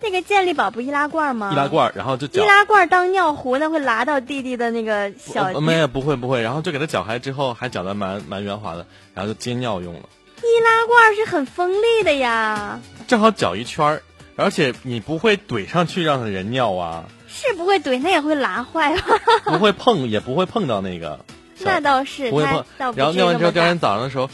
[0.01, 1.51] 那个健力宝不易拉罐吗？
[1.53, 1.67] 易拉。
[1.67, 2.47] 罐，然后就易。
[2.47, 5.45] 拉罐当尿壶，那会拉到弟弟的那个小。
[5.47, 10.03] 呃没有不会不会，然后就给他搅开之后，还搅得蛮蛮圆滑的，然后就接尿用了。
[10.43, 14.03] 易拉罐是很锋利的呀，正好搅一圈儿，
[14.37, 19.19] 而且你不会怼上去让人尿啊，是不会怼，那也会拉坏吧？
[19.45, 21.19] 不会碰也不会碰到那个。
[21.61, 22.65] 那倒是，不会碰。
[22.95, 24.31] 然后尿完之后，第二天早上的时候，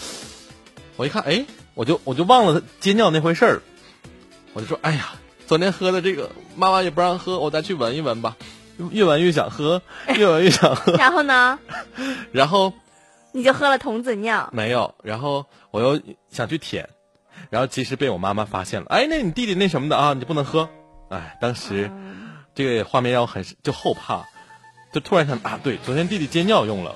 [0.96, 3.62] 我一看，哎，我就我就忘了接尿那回事儿，
[4.52, 5.12] 我就说，哎呀，
[5.46, 8.36] 昨天喝的这个，妈妈也不让喝，我再去闻一闻吧。
[8.90, 9.80] 越闻越想喝，
[10.16, 11.56] 越闻越想喝， 然后呢，
[12.32, 12.72] 然后
[13.34, 14.48] 你就喝了童子尿。
[14.52, 16.88] 没有，然后我又想去舔，
[17.50, 18.86] 然后其实被我妈妈发现了。
[18.90, 20.68] 哎，那你弟弟那什么的啊，你就不能喝。
[21.10, 21.90] 哎，当时
[22.54, 24.24] 这个画面让我很就后怕，
[24.92, 26.92] 就突然想啊，对，昨天弟弟接尿用了，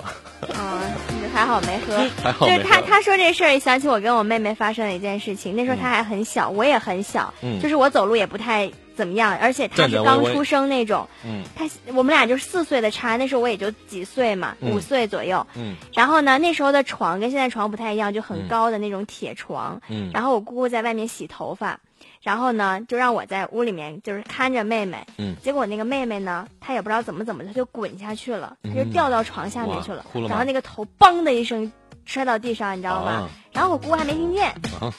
[0.55, 0.81] 啊，
[1.21, 1.99] 你 还好没喝。
[2.23, 2.81] 还好没就是他。
[2.83, 5.57] 他说这事儿，想起我跟我妹妹发生的一件事情。
[5.57, 11.09] 那时候他还很小，我也很小，嗯就是我走路也不太怎么样，而且她站着微微是刚出生那种。
[11.25, 15.47] 嗯他我们俩就是四岁的差，那时候我也就几岁嘛，嗯五岁左右。
[15.55, 19.81] 嗯然后呢，那时候的床跟现在床不太一样，就很嗯高的那种铁床。
[19.89, 21.79] 嗯然后我姑姑在外面洗头发，
[22.21, 24.99] 然后呢，就让我在屋里面就是看着妹妹。
[25.19, 31.71] 嗯结果那个妹妹呢，她也不知道怎么怎么的，她就滚下去了，她就嗯掉到床下面去了然后那个头嘣的一声
[32.05, 33.11] 摔到地上，你知道吗？
[33.13, 34.47] 啊然后我姑姑还没听见。
[34.81, 34.93] 啊，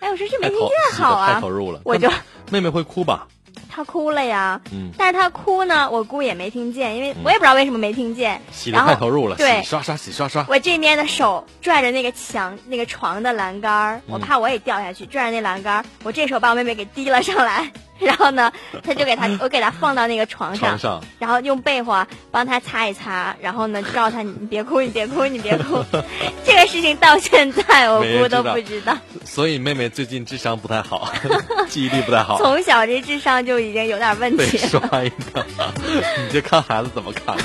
[0.00, 1.80] 哎，我说这没听见好啊太投，入了。
[1.84, 2.08] 我就
[2.50, 3.26] 妹妹会哭吧？
[3.68, 4.60] 她哭了呀。
[4.72, 8.40] 嗯，但是他哭呢，我姑也没听见，因为我也不知道为什么没听见。
[8.52, 10.44] 洗的太投入了，对洗刷刷洗刷刷。
[10.48, 18.52] 我这边的手拽着那个墙、那个床的栏杆我怕我也掉下去，拽着那栏杆儿，我这手把我妹妹给提了上来，然后呢，
[18.82, 25.82] 他就给他，我给他放到那个床上，床上然后用被窝帮他擦一擦，然后呢，告诉他你你别哭，你别哭，你别哭。
[26.44, 31.12] 这个事情到现在我姑都不知道，所以妹妹最近智商不太好，
[31.68, 34.68] 记忆力不太好，从小这智商就已经有点问题了。
[34.68, 35.44] 刷一个。
[36.26, 37.36] 你这看孩子怎么看？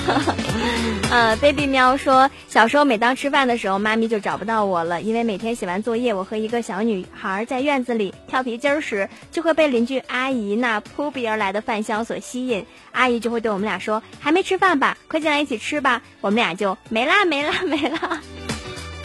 [1.12, 12.65] 呃，baby 喵说，小时候每当吃饭的时候，妈咪就找不到我了，因为每天写完作业，我和一个小女孩在院子里跳皮筋儿时，就会被邻居阿姨那扑鼻而来的饭香所吸引。
[12.91, 14.97] 阿姨就会对我们俩说：“还没吃饭吧？
[15.08, 18.21] 快进来一起吃吧。”我们俩就没啦没啦没啦。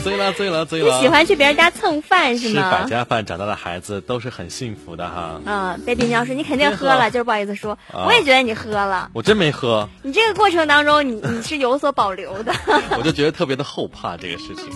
[0.05, 1.01] 醉了醉了醉你了！
[1.01, 2.87] 喜欢去别人家蹭饭是吗吃百吗？
[2.87, 5.41] 家饭长大的孩子都是很幸福的哈。
[5.47, 9.11] 嗯，baby 喵说你肯定喝了，就是不好意思说，啊我也觉得你喝了。
[9.15, 12.53] 我真没喝，你这个过程当中，你你是有所保留的。
[12.99, 14.67] 我就觉得特别的后怕这个事情。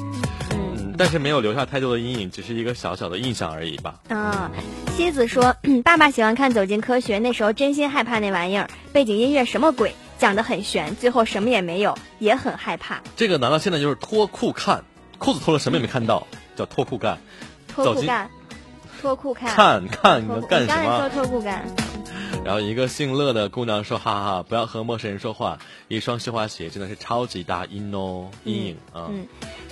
[0.99, 3.95] 嗯，但是没有留下太多的阴影，只是一个小小的印象而已吧。
[4.09, 4.51] 啊，
[4.97, 13.01] 西子说， 爸爸喜欢看《走进科学》，那时候真心害怕那玩意儿，背景音乐什么鬼，讲的很悬，最后什么也没有，也很害怕。
[13.17, 14.83] 这个难道现在就是脱裤看？
[15.19, 16.27] 裤子脱了什么也没看到，
[16.57, 17.19] 叫脱裤干。
[17.67, 18.31] 脱裤干，
[19.01, 21.09] 脱裤看，看看你干什么你刚才说？
[21.09, 21.65] 脱裤干，
[22.45, 25.59] 然后一个姓乐的姑娘说：“哈哈哈，不要和陌生人说话，
[25.89, 29.09] 一双绣花鞋真的是超级大阴哦，阴影啊。
[29.11, 29.27] 嗯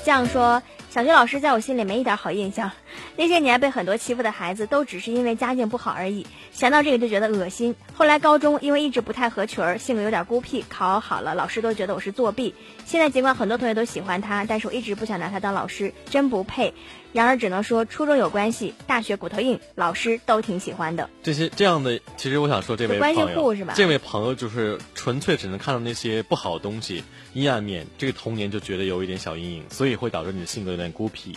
[0.05, 2.71] 这样说，小学老师在我心里没一点好印象。
[3.17, 6.25] 那些年被很多欺负的孩子，都只是因为家境不好而已。
[6.53, 7.75] 想到这个就觉得恶心。
[7.97, 12.55] 后来高中因为一直不太合群儿，性格有点孤僻，考好了老师都觉得我是作弊。
[12.85, 16.75] 现在尽管很多同学都喜欢他，但是我一直不想拿他当老师，真不配。
[17.15, 21.09] 然而只能说初中有关系，大学骨头硬，老师都挺喜欢的。
[21.23, 31.35] 这些这样的，其实我想说，这位关系朋友户是吧这位朋友就是纯粹只能看到那些不好的东西、阴暗面，这个童年就觉得有一点小阴影，所以会导致你的性格有点孤僻。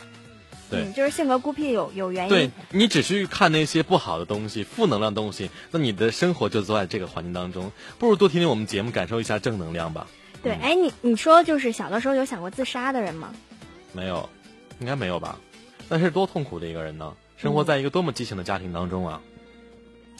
[0.69, 2.29] 对嗯，就是性格孤僻有有原因。
[2.29, 7.71] 对你只去看那些不好的东西、负能量东西，那你的生活就走在这个环境当中。
[7.97, 10.07] 不如多听听我们节目，感受一下正能量吧。
[10.43, 13.33] 对，哎，你你说就是小的时候有想过自杀的人吗？
[13.91, 14.29] 没有，
[14.79, 15.39] 应该没有吧？
[15.89, 17.13] 那是多痛苦的一个人呢！
[17.35, 19.19] 生活在一个多么畸形的家庭当中啊！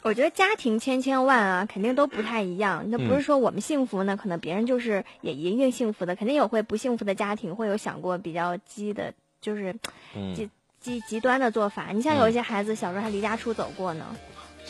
[0.02, 2.86] 我觉得家庭千千万啊，肯定都不太一样。
[2.88, 9.76] 那不是说我们幸福呢，可能别人就是也一定幸福的，肯定有会不幸福的家庭，会有想过比较激的，就是
[10.16, 11.88] 嗯，极极极端的做法。
[11.94, 14.06] 你像有一些孩子小时候还离家出走过呢，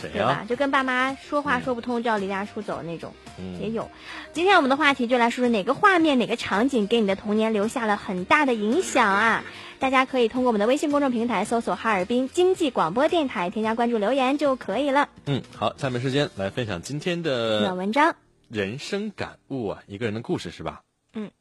[0.01, 0.45] 对吧？
[0.47, 3.89] 就跟爸妈说话说不通就要离家出走那种，嗯也有。
[4.33, 9.43] 今天我们的话题就来说说哪个画面、哪个场景给你的童年留下了很大的影响啊？
[9.79, 15.07] 大家可以通过我们的微信公众平台搜索“哈尔滨经济广播电台”，添加关注留言就可以了。
[15.25, 18.13] 嗯，好，下面时间来分享今天暖的文章。
[18.49, 20.81] 人生感悟啊，一个人的故事是吧？
[21.13, 21.31] 嗯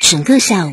[0.00, 0.72] 整个下午，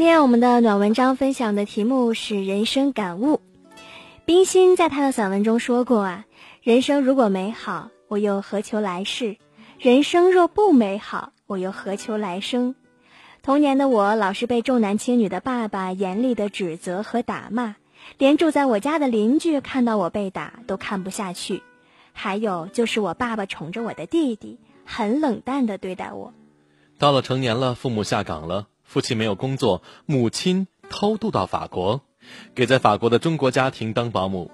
[0.00, 3.42] 今天我们的暖文章分享的题目是人生感悟。
[4.24, 6.24] 冰心在他的散文中说过啊，
[6.62, 9.36] 人生如果美好，我又何求来世？
[9.78, 12.76] 人生若不美好，我又何求来生？
[13.42, 17.76] 童年的我老是被重男轻女的爸爸严厉的指责和打骂，
[18.16, 21.62] 连住在我家的邻居看到我被打都看不下去。
[22.14, 26.32] 还有就是我爸爸宠着我的弟弟，很冷淡的对待我。
[26.98, 32.02] 到了成年了，父母下岗了，父亲没有工作，母亲偷渡到法国，
[32.56, 34.50] 给在法国的中国家庭当保姆。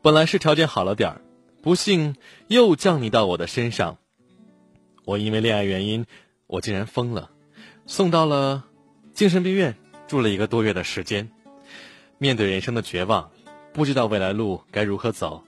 [0.00, 1.20] 本来是条件好了点儿，
[1.60, 2.16] 不幸
[2.46, 3.98] 又降临到我的身上。
[5.04, 6.06] 我因为恋爱原因，
[6.46, 7.28] 我竟然疯了，
[7.84, 8.64] 送到了
[9.12, 11.30] 精神病院，住了一个多月的时间。
[12.16, 13.30] 面对人生的绝望，
[13.74, 15.44] 不知道未来路该如何走，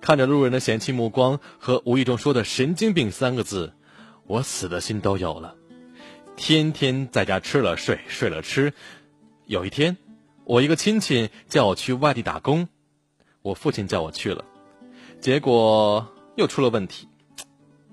[0.00, 3.74] 看着路人的嫌弃目光和无意中说的“神经病”三个字，
[4.26, 5.54] 我死的心都有了。
[6.38, 8.72] 天天在家吃了睡，睡了吃。
[9.44, 9.96] 有一天，
[10.44, 12.68] 我一个亲戚叫我去外地打工，
[13.42, 14.44] 我父亲叫我去了，
[15.20, 17.08] 结果又出了问题，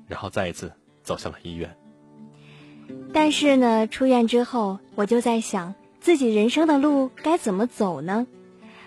[0.08, 0.72] 然后再一次
[1.02, 1.76] 走向了医院。
[3.12, 8.28] 但是呢，出院之后，我就在想，自己人生的路该怎么走呢？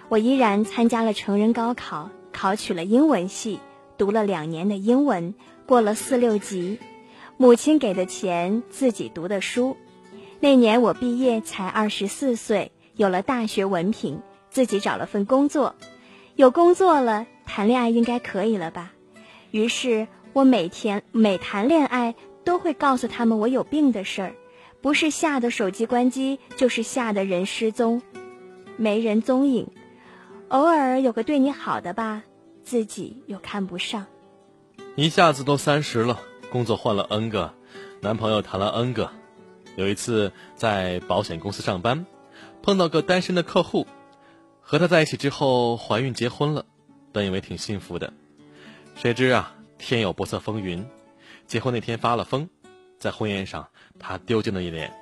[0.09, 3.59] 我依然参加了成人高考，考取了英文系，
[3.99, 5.35] 读了两年的英文，
[5.67, 6.79] 过了四六级。
[7.41, 9.76] 母亲给的钱，自己读的书。
[10.41, 14.20] 那年我毕业才二十四岁，有了大学文凭，
[14.51, 15.76] 自己找了份工作，
[16.34, 18.91] 有工作了，谈恋爱应该可以了吧？
[19.53, 24.34] 于是我每天每谈恋爱都会告诉他们我有病的事儿，
[24.80, 28.03] 不是吓得手机关机，就是吓得人失踪，
[28.76, 29.68] 没人踪影。
[30.49, 32.24] 偶尔有个对你好的吧，
[32.64, 34.07] 自己又看不上。
[34.97, 36.18] 一下子都三十了，
[36.51, 37.55] 工作换了 N 个，
[38.01, 39.11] 男朋友谈了 N 个。
[39.77, 42.07] 有一次在保险公司上班，
[42.63, 43.87] 碰到个单身的客户，
[44.61, 46.67] 和他在一起之后怀孕结婚了，
[47.13, 48.13] 本以为挺幸福的，
[48.97, 50.85] 谁知啊天有不测风云，
[51.47, 52.49] 结婚那天发了疯，
[52.99, 53.69] 在婚宴上
[54.01, 54.93] 他丢尽了一脸，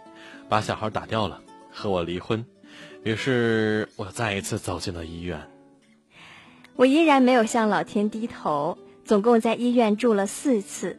[0.48, 1.40] 把小孩打掉了，
[1.72, 2.44] 和我离婚。
[3.02, 5.48] 于是我再一次走进了医院。
[6.74, 8.76] 我依然没有向老天低头，
[9.06, 10.98] 总共在医院住了四次，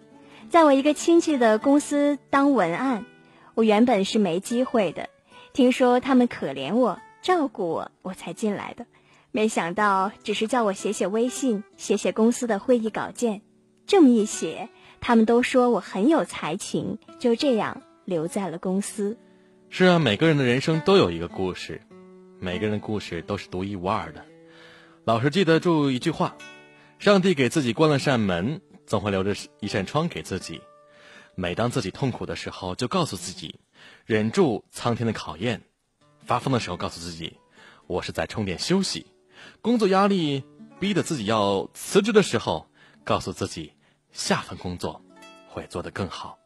[0.49, 3.05] 在我一个亲戚的公司当文案。
[3.53, 5.09] 我原本是没机会的，
[5.51, 8.85] 听说他们可怜我、照顾我，我才进来的。
[9.31, 13.41] 没想到只是叫我写写微信、写写公司的会议稿件，
[13.87, 14.69] 这么一写，
[15.01, 19.17] 他们都说我很有才情，就这样留在了公司。
[19.69, 21.81] 是啊，每个人的人生都有一个故事，
[22.39, 24.23] 每个人的故事都是独一无二的。
[25.03, 26.35] 老是记得住一句话：
[26.99, 30.59] 上帝给自己关了扇门，总会留着一扇窗给自己。
[31.35, 33.59] 每当自己痛苦的时候，就告诉自己，
[34.05, 35.59] 忍住苍天的考验；
[36.25, 37.37] 发疯的时候，告诉自己，
[37.85, 39.05] 我是在充电休息。
[39.61, 40.43] 工作压力
[40.79, 42.67] 逼得自己要辞职的时候，
[43.03, 43.73] 告诉自己，
[44.11, 44.99] 下份工作
[45.47, 46.39] 会做得更好。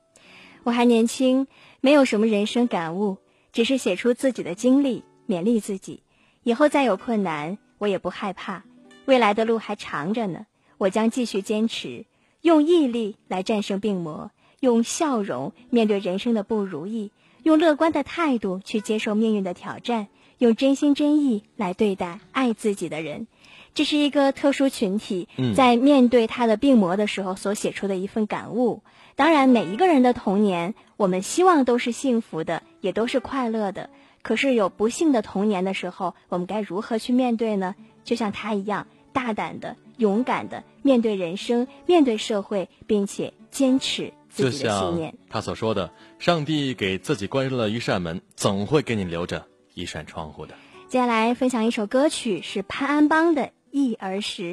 [0.63, 1.47] 我还年轻，
[1.79, 3.17] 没有什么人生感悟，
[3.53, 6.03] 只是写出自己的经历，勉励自己，
[6.43, 8.65] 以后再有困难，我也不害怕。
[9.05, 10.45] 未来的路还长着呢，
[10.77, 12.05] 我将继续坚持，
[12.41, 17.11] 用毅力来战胜病魔，用笑容面对人生的不如意，
[17.43, 23.27] 用乐观的态度去接受命运的挑战，用真心真意来对待爱自己的人。
[23.73, 28.81] 这是一个特殊群体在面对他的病魔的时候所写出的一份感悟。
[29.15, 33.89] 当然，每一个人的童年，我们希望都是幸福的，也都是快乐的。
[34.23, 37.75] 可是有不幸的童年的时候，我们该如何去面对呢？
[38.03, 45.15] 就像他一样，大胆的、勇敢的面对人生，面对社会，并且坚持自己的信念。
[45.29, 49.45] 他所说的：“上帝给自己关上了一扇门，总会给你留着
[49.75, 50.55] 一扇窗户的。”
[50.89, 54.43] 接下来分享一首歌曲，是潘安邦的《忆儿时》。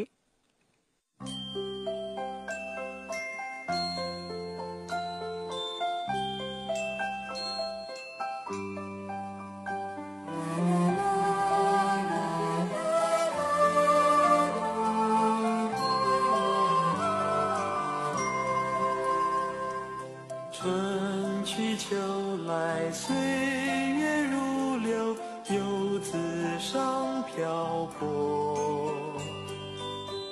[23.09, 25.17] 岁月如流，
[25.49, 26.13] 游子
[26.59, 28.95] 尚漂泊，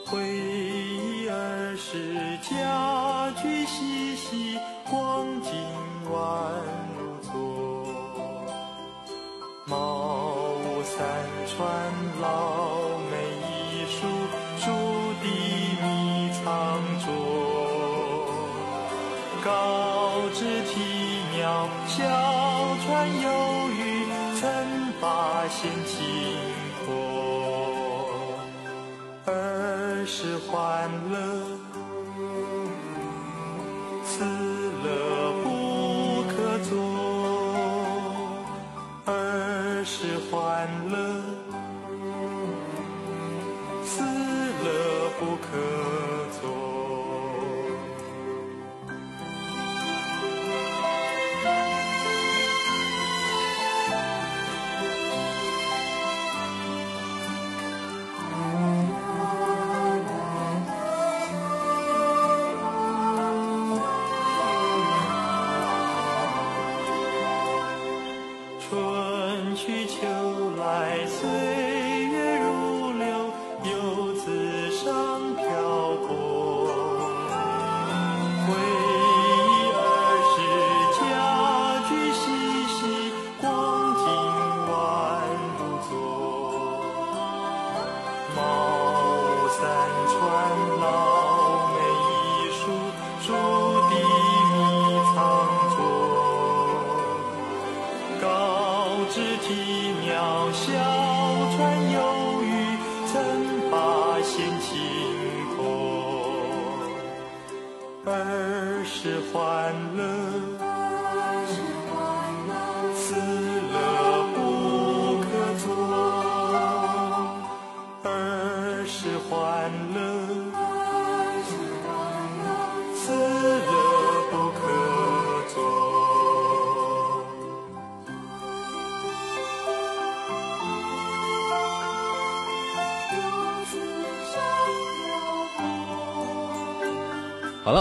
[0.05, 5.55] 回忆儿时家居，细细黄金
[6.13, 6.56] 万。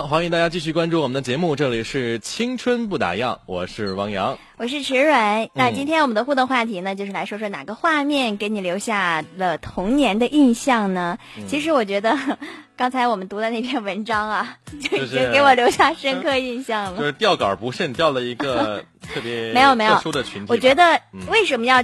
[0.07, 5.49] 欢迎大家继续关注我们的节目，这里是青春不打烊，我是汪洋，我是池蕊。
[5.55, 11.17] 那今天我们的互动话题呢，就是来说说哪个画面给你留下了童年的印象呢？
[11.47, 12.15] 其实我觉得，
[12.77, 16.99] 刚才我们读的那篇文章啊， 就已经给我留下深刻印象了。
[16.99, 20.51] 就是调稿不慎掉了一个 特别没有没有特殊的群体。
[20.51, 21.83] 我觉得为什么要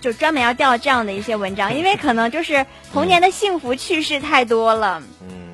[0.00, 1.76] 就专门要调这样的一些文章？
[1.76, 5.02] 因为可能就是童年的幸福趣事太多了。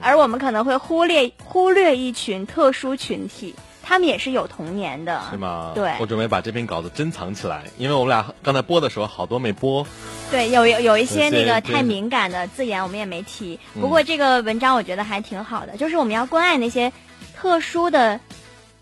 [0.06, 5.70] 而我们可能会忽略忽略一群特殊群体，他们也是有童年的，是吗？
[5.72, 9.86] 对，我准备把这篇稿子珍藏起来，因为我们俩刚才播的时候好多没播。
[10.32, 13.60] 对，有有有一些那个太敏感的字眼，我们也没提。
[13.80, 16.92] 不过这个文章我觉得还挺好的，就是我们要关爱那些
[17.36, 18.18] 特殊的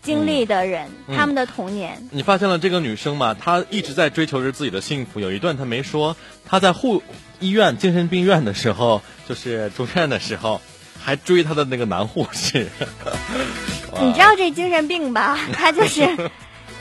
[0.01, 2.07] 经历的人，他们的童年。
[2.09, 3.35] 你发现了这个女生嘛？
[3.35, 5.19] 她一直在追求着自己的幸福。
[5.19, 7.03] 有一段她没说，她在护
[7.39, 10.59] 医院精神病院的时候，就是住院的时候。
[11.03, 12.67] 还追他的那个男护士，
[14.01, 15.37] 你知道这精神病吧？
[15.53, 16.07] 他就是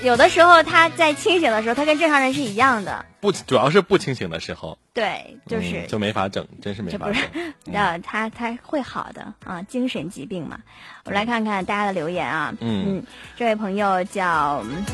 [0.02, 3.04] 有的时候他在清醒的时候，他跟正常人是一样的。
[3.20, 5.80] 不，主要是不清醒的时候，对，就是。
[5.80, 7.28] 嗯、就没法整，真是没这不是法
[7.64, 7.74] 整。
[7.74, 10.58] 呃，他他会好的啊，精神疾病嘛。
[11.04, 13.02] 我们来看看大家的留言啊，嗯。
[13.36, 14.84] 这位朋友叫嗯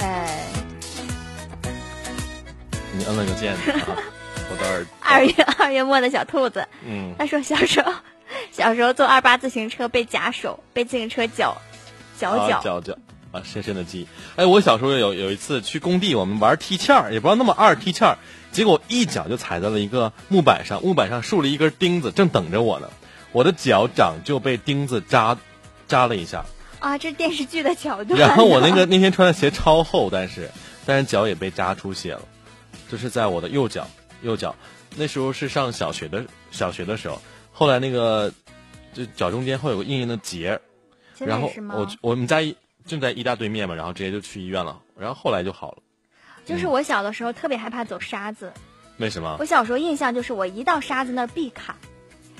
[0.00, 0.28] 呃。
[2.92, 3.60] 你摁了个键啊，
[4.50, 7.92] 我的耳二月二月末的小兔子，嗯，他说小时候
[8.52, 11.56] 小时候坐二八自行车被夹手，被自行车绞
[12.18, 12.60] 绞啊脚。
[12.62, 12.98] 脚脚
[13.32, 14.08] 啊，深深的记忆。
[14.36, 18.18] 哎，我小时候有有一次去工地，我们玩踢毽儿，也不知道那么二踢毽儿，
[18.50, 22.90] 结果一脚就踩在了一个木板上，木板上竖了一根钉子，正等着我呢，
[23.30, 25.38] 我的脚掌就被钉子扎
[25.86, 26.44] 扎了一下，
[26.80, 28.18] 啊，这是电视剧的桥段。
[28.18, 30.50] 然后我那个那天穿的鞋超厚，但是
[30.84, 32.22] 但是脚也被扎出血了，
[32.90, 33.86] 就是在我的右脚
[34.22, 34.56] 右脚，
[34.96, 37.22] 那时候是上小学的小学的时候，
[37.60, 38.32] 后来那个
[38.94, 40.60] 就脚中间会有个硬硬的结儿，
[41.18, 42.56] 然后我我们家一
[42.86, 45.82] 正在医大对面嘛，然后直接就去医院了，然后后来就好了。
[46.46, 48.50] 就是我小的时候特别害怕走沙子，
[48.96, 49.44] 为什么我？
[49.44, 51.76] 小时候印象就是我一到沙子那儿必卡，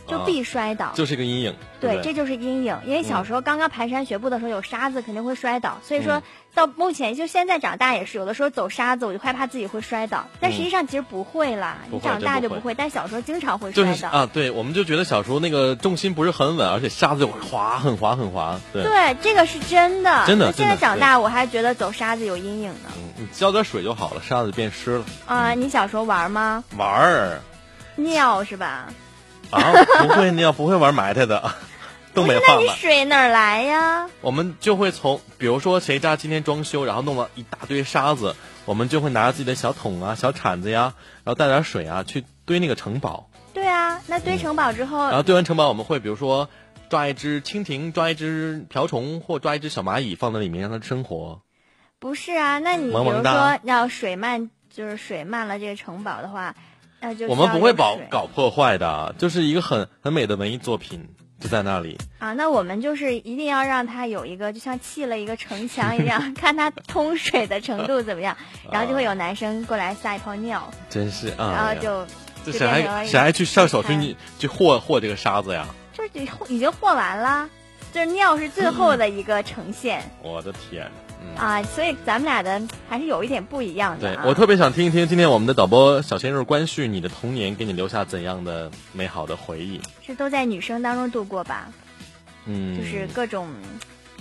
[0.07, 0.92] 就啊必摔倒。
[0.94, 1.55] 就是一个阴影。
[1.80, 2.78] 对对，对这就是阴影。
[2.84, 6.22] 因为小时候刚刚蹒跚学步的时候，有沙子肯定会摔倒，所以说嗯
[6.53, 13.90] 到目前就现在长大也是，有的时候走沙子我就害怕自己会摔倒，但实际上其实不会啦，嗯你长大真不会就不会，但小时候经常会摔倒。
[13.90, 18.61] 就是啊，对，我们就觉得小时候那个重心不是很稳，而且沙子就会滑，很滑很滑。
[18.72, 20.24] 对，对，这个是真的。
[20.26, 22.90] 真的现在长大，我还觉得走沙子有阴影呢。
[22.96, 25.05] 嗯你浇点水就好了，沙子变湿了。
[25.26, 26.64] 啊、你小时候玩吗？
[26.76, 27.40] 玩儿
[27.96, 28.86] 尿是吧？
[29.51, 29.72] 啊，
[30.03, 31.55] 不会尿，不会玩埋汰的，
[32.14, 32.76] 东北不是，那你话嘛。
[32.78, 34.09] 水哪儿来呀？
[34.20, 40.94] 我们就会从，比如说谁家今天装修，然后弄了一大堆沙子，我们就会拿着自己的小桶啊、小铲子呀，
[41.24, 43.28] 然后带点水啊，去堆那个城堡。
[43.53, 46.48] 对啊，那堆城堡之后，然后堆完城堡，我们会比如说
[46.88, 51.42] 抓一只蜻蜓，抓一只瓢虫，或抓一只小蚂蚁放在里面让它生活。
[51.98, 56.55] 不是啊，那你比如说要水漫，就是水漫了这个城堡的话，
[57.28, 61.09] 我们不会搞搞破坏的，就是一个很很美的文艺作品，
[61.40, 61.96] 就在那里。
[62.18, 62.32] 啊。
[62.34, 68.36] 那我们就是一定要让它有一个，就像砌了一个城墙一样， 看它通水的程度怎么样，
[68.70, 71.53] 然后就会有男生过来撒一泡尿，真是啊！
[71.57, 72.07] 然后就
[72.44, 75.66] 这谁谁还去上手去嗯你去和和这个沙子呀？
[75.92, 77.48] 就是已已经和完了，
[77.92, 80.90] 就是尿是最后 的一个呈现、我的天！
[81.20, 84.22] 嗯，啊，所以咱们俩的还是有一点不一样的啊。
[84.22, 89.80] 对我特别想听一听今天我们的导播小鲜肉关旭，你的童年给你留下怎样的美好的回忆？
[90.06, 91.68] 是都在女生当中度过吧，
[92.46, 93.48] 嗯，就是各种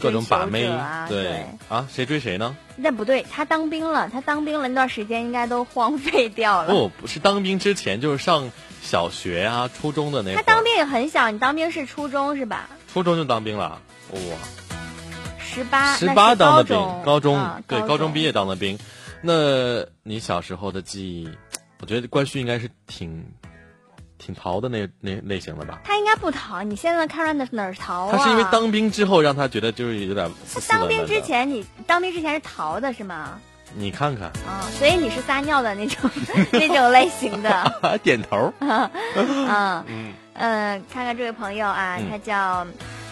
[0.02, 1.46] 各种把妹啊，对。
[1.70, 2.56] 啊，谁追谁呢？
[2.76, 6.74] 那不对，他当兵了，他当兵了那段时间应该都荒废掉了。
[6.74, 8.50] 不，不是当兵之前，就是上
[8.82, 10.36] 小学啊、初中的那会儿。
[10.38, 12.70] 他当兵也很小，你当兵是初中是吧？
[12.92, 13.80] 初中就当兵了，
[14.12, 14.20] 哇！
[15.54, 18.78] 十八，十八当的兵，高中，对，高高中毕业当的兵。
[19.22, 21.30] 那你小时候的记忆，
[21.82, 23.26] 我觉得关旭应该是挺
[24.18, 25.80] 挺淘的那那类型的吧？
[25.84, 28.18] 他应该不淘，你现在看出来哪哪儿逃啊？
[28.18, 31.22] 他是因为当兵之后让他觉得就是有点斯他当兵斯文文的。
[31.22, 33.40] 之前，你当兵之前是淘的是吗？
[33.76, 36.10] 你看看，啊，所以你是撒尿的那种
[36.52, 38.00] 那种类型的。
[38.02, 38.52] 点头。
[38.60, 38.90] 嗯
[39.88, 42.66] 嗯，嗯，看看这位朋友啊，嗯他叫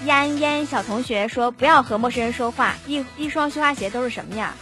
[0.05, 4.53] 烟烟小同学说，不要和陌生人说话，一一双绣花鞋都是什么呀？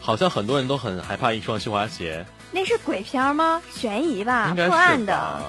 [0.00, 3.62] 好像很多人都很害怕一双绣花鞋，那是鬼片吗？
[3.72, 5.40] 悬疑吧破案的。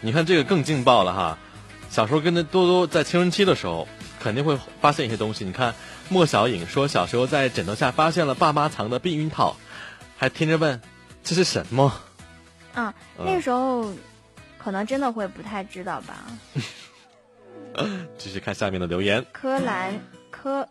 [0.00, 1.38] 你看这个更劲爆了哈！
[1.88, 3.88] 小时候跟着多多在青春期的时候，
[4.20, 5.44] 肯定会发现一些东西。
[5.44, 5.74] 你看
[6.08, 9.56] 莫小颖说，小时候在枕头下发现了爸妈藏的避孕套，
[10.16, 10.80] 还天真问
[11.24, 11.92] 这是什么？
[12.74, 13.92] 嗯，嗯那个时候
[14.58, 16.14] 可能真的会不太知道吧。
[18.18, 19.24] 继续看下面的留言。
[19.32, 20.00] 柯兰
[20.30, 20.68] 柯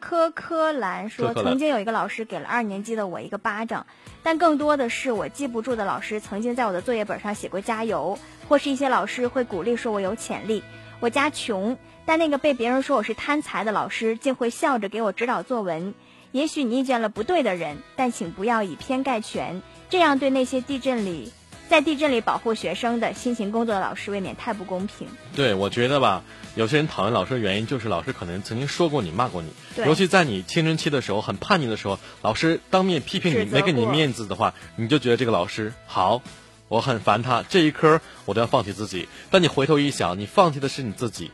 [0.00, 3.86] 柯柯兰说，曾经有一个老师给了二年级的我一个巴掌，
[4.22, 10.62] 但更多的是我记不住的老师曾经在我的作业本上写过加油，或是一些老师会鼓励说我有潜力。
[11.00, 15.94] 我家穷，但那个被别人说我是贪财的老师，竟会笑着给我指导作文。
[16.32, 21.32] 也许你遇见了不对的人，但请不要以偏概全，这样对那些地震里
[21.68, 25.06] 在地震里保护学生的辛勤工作的老师未免太不公平。
[25.36, 36.22] 对，我觉得吧，有些人讨厌老师的原因就是老师可能曾经说过你、骂过你，对尤其在你青春期的时候很叛逆的时候，老师当面批评你，没给你面子的话，你就觉得这个老师好，
[36.68, 39.06] 我很烦他，这一科我都要放弃自己。
[39.30, 41.30] 但你回头一想，你放弃的是你自己。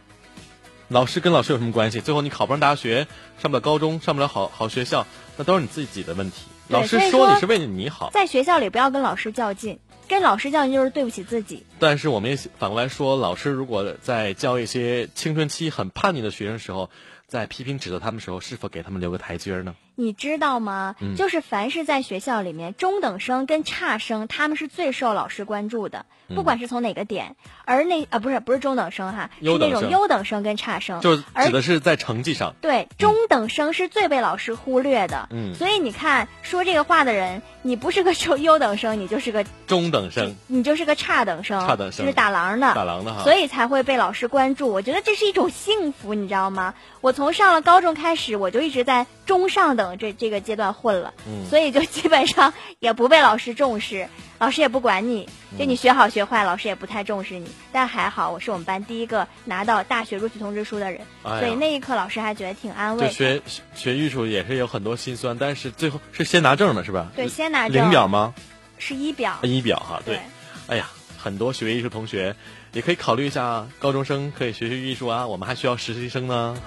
[0.89, 2.01] 老师跟老师有什么关系？
[2.01, 3.07] 最后你考不上大学，
[3.41, 5.07] 上不了高中，上不了好好学校，
[5.37, 6.43] 那都是你自己的问题。
[6.69, 9.79] 老师说你是为了你好，在学校里不要跟老师较劲，
[10.09, 11.65] 跟老师较劲就是对不起自己。
[11.79, 16.91] 但是我们也反过来说，老师如果在教一些青春期很叛逆的学生时候，
[17.27, 19.75] 在批评指责他们时候，是否给他们留个台阶呢？
[19.95, 20.97] 你知道吗？
[21.01, 27.37] 嗯就是凡是在学校里面，中等生跟差生，他们是最受老师关注的，嗯不管是从哪个点。
[27.65, 31.01] 而那啊，不是不是中等生哈，是那种优等生优等生跟差生。
[31.01, 32.55] 就是指的是在成绩上。
[32.61, 35.29] 对，中等生是最被老师忽略的。
[35.31, 42.75] 嗯所以你看，说这个话的人，你不是个优优等生，你就是个中等生你就是个差等生，差等生就是打狼的。
[42.75, 44.69] 打狼的哈，所以才会被老师关注。
[44.69, 46.75] 我觉得这是一种幸福，你知道吗？
[47.01, 54.09] 我从上了高中开始，我就一直在中上等这这个阶段混了，嗯所以就基本上也不被老师重视，
[54.39, 55.29] 老师也不管你，
[55.59, 57.49] 就你学好学坏，老师也不太重视你。
[57.73, 63.07] 但还好，我是我们班第一个拿到大学录取通知书的人，哎所以那一刻老师还觉得挺安慰。
[63.07, 63.43] 就学
[63.75, 67.11] 学艺术也是有很多心酸，但是最后是先拿证的是吧？
[67.17, 68.35] 对，先拿证零表吗？
[68.79, 70.21] 是一表，一表哈，对对。
[70.67, 72.35] 哎呀，很多学艺术同学
[72.75, 76.61] 也可以考虑一下，高中生可以学学艺术啊，我们还需要实习生呢。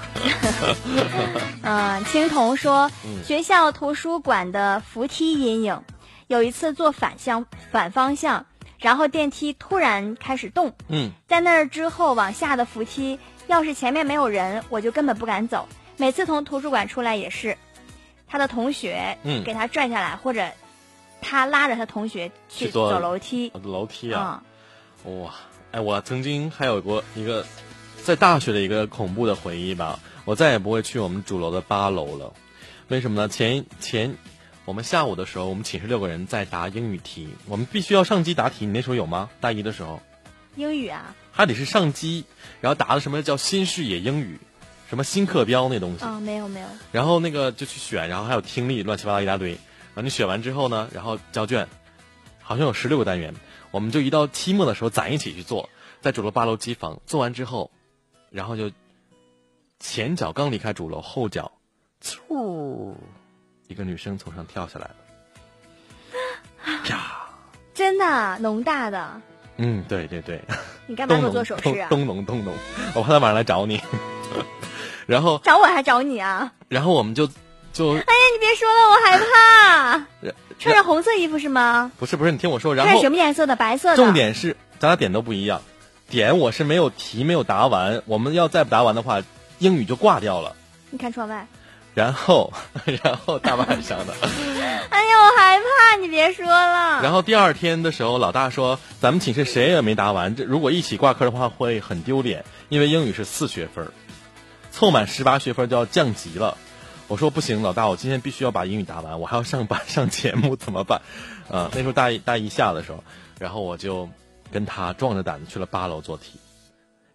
[1.64, 5.82] 嗯，青铜说，嗯学校图书馆的扶梯阴影，
[6.28, 8.45] 有一次坐反向反方向，
[8.80, 15.68] 然后电梯突然开始动，嗯，在那儿之后往下的扶梯，要是前面没有人，我就根本不敢走。
[15.97, 17.58] 每次从图书馆出来也是，
[18.28, 20.47] 他的同学嗯给他拽下来，或者
[21.20, 23.51] 他拉着他同学去走楼梯。
[23.64, 24.41] 楼梯啊，
[25.03, 25.34] 嗯，哇，
[25.78, 27.45] 哎，我曾经还有过一个
[28.03, 32.34] 在大学的一个恐怖的回忆吧，我再也不会去我们主楼的八楼了。
[32.88, 33.28] 为什么呢？
[33.28, 34.15] 前前
[34.65, 38.65] 我们下午的时候，我们寝室六个人在答英语题，我们必须要上机答题。
[38.65, 39.30] 你那时候有吗？
[39.39, 40.01] 大一的时候
[40.55, 42.25] 英语啊，还得是上机，
[42.59, 44.39] 然后答的什么叫新视野英语，
[44.89, 46.03] 什么新课标那东西。
[46.03, 49.51] 啊，没有没有，然后那个就去选，然后还有听力，乱七八糟一大堆。
[49.51, 51.67] 然后你选完之后呢，然后交卷，
[52.41, 53.36] 好像有十六个单元，
[53.72, 55.70] 我们就一到期末的时候攒一起去做，
[56.01, 57.70] 在主楼八楼机房做完之后，
[58.30, 58.72] 然后就
[59.80, 61.51] 前脚刚离开主楼，后脚，
[62.01, 62.93] 嗖，
[63.68, 64.95] 一个女生从上跳下来了，
[66.84, 67.30] 啪，
[67.74, 69.22] 真的啊农大的，
[69.57, 70.41] 嗯，对对对，
[70.88, 71.89] 你干嘛给我做手势啊？
[71.89, 72.53] 东农东农，
[72.95, 73.82] 我怕他晚上来找你，
[75.05, 76.53] 然后找我还找你啊？
[76.70, 77.30] 然后我们就
[77.78, 78.03] 就哎呀，
[78.34, 80.07] 你别说了，我害怕。
[80.57, 81.91] 穿着红色衣服是吗？
[81.99, 83.55] 不是不是，你听我说，然后什么颜色的？
[83.55, 83.95] 白色的。
[83.95, 85.61] 重点是咱俩点都不一样，
[86.09, 89.21] 点我是没有题没有答完，我们要再不答完的话，
[89.59, 90.55] 英语就挂掉了。
[90.89, 91.45] 你看窗外。
[91.93, 92.51] 然后，
[93.03, 94.13] 然后大晚上的，
[94.89, 97.01] 哎呀，我害怕，你别说了。
[97.03, 103.91] 然后第二天的时候，老大说咱们寝室谁也没答完，这如果一起挂科的话会很丢脸，因为英语是四学分儿，
[104.71, 106.57] 凑满十八学分就要降级了。
[107.10, 111.01] 我说不行，老大，我今天必须要把英语答完，我还要上班上节目，怎么办？
[111.47, 113.01] 呃，那时候大一大一下的时候，
[113.39, 114.10] 然后我就
[114.51, 116.38] 跟他壮着胆子去了八楼做题，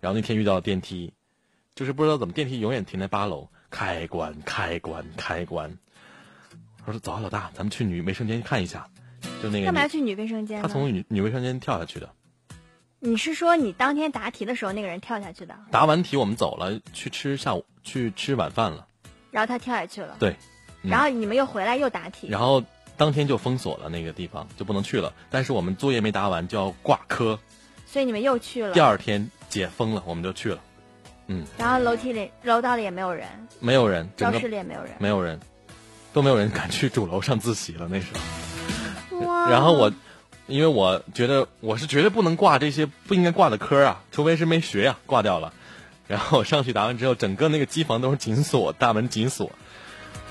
[0.01, 1.13] 然后那天遇到了电梯，
[1.75, 5.77] 就是不知道怎么电梯永远停在八楼，开关开关开关。
[6.87, 8.89] 我说走啊，老大，咱们去女卫生间看一下，
[9.43, 10.63] 就那个干嘛要去女卫生间？
[10.63, 12.09] 他从女女卫生间跳下去的。
[12.99, 18.87] 你是说你当天答题的时候那个人跳下去的，答完题我们走了，去吃下午去吃晚饭了。
[19.33, 20.15] 然后他跳下去了。
[20.21, 20.37] 对，
[20.83, 22.29] 嗯然后你们又回来又答题。
[22.29, 22.63] 然后
[22.97, 25.13] 当天就封锁了那个地方，就不能去了。
[25.31, 27.41] 但是我们作业没答完就要挂科，
[27.87, 28.73] 所以你们又去了。
[28.73, 30.61] 第二天解封了，我们就去了。
[31.29, 33.27] 嗯然后楼梯里、楼道里也没有人，
[33.59, 34.93] 没有人，教室里也没有人。
[34.99, 35.41] 没有人，
[36.13, 37.89] 都没有人敢去主楼上自习了。
[37.91, 38.09] 那时
[39.09, 39.93] 候，哇然后我，
[40.47, 45.55] 因为我觉得我是绝对不能挂这些不应该挂的科啊，除非是没学呀、挂掉了。
[46.13, 49.51] 然后我上去答完之后，整个那个机房都是紧锁，大门紧锁。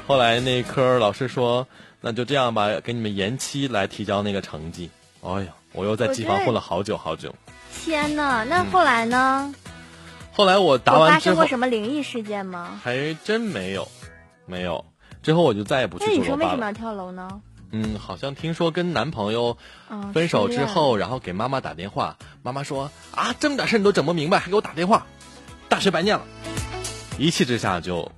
[0.06, 1.68] 后来那科老师说，
[2.02, 4.92] 那就这样吧，给你们延期来提交那个成绩。
[5.24, 7.34] 哎呀，我又在机房混了好久好久。
[7.84, 9.56] 天呐，那后来呢？
[10.32, 12.80] 后来我答完发完之后生过，什么灵异事件吗？
[12.84, 13.88] 还真没有，
[14.46, 14.86] 没有。
[15.24, 16.38] 之后我就再也不去那女主楼吧了。
[16.38, 17.42] 生为什么要跳楼呢？
[17.72, 19.58] 嗯，好像听说跟男朋友
[19.90, 25.08] 嗯，分手之后，然后给妈妈打电话，妈妈说啊，这么点事你都整不明白，还给我打电话，
[25.72, 26.26] 大学白念了。
[27.18, 28.12] 一气之下就，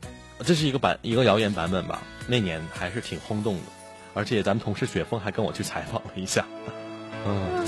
[0.44, 3.62] 这是一个版一个谣言版本吧，那年还是挺轰动的，
[4.16, 6.44] 而且咱们同事雪峰还跟我去采访了一下。
[7.28, 7.66] 嗯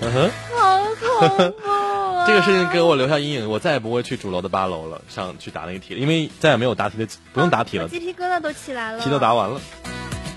[0.00, 2.24] 嗯哼，好恐怖、啊！
[2.28, 9.00] 这个事情给我留下阴影，我再也不会去主楼的八楼了，上去答那个题了，因为再也没有答题的，不用答题了我，鸡皮疙瘩都起来了。
[9.00, 9.60] 题都答完了。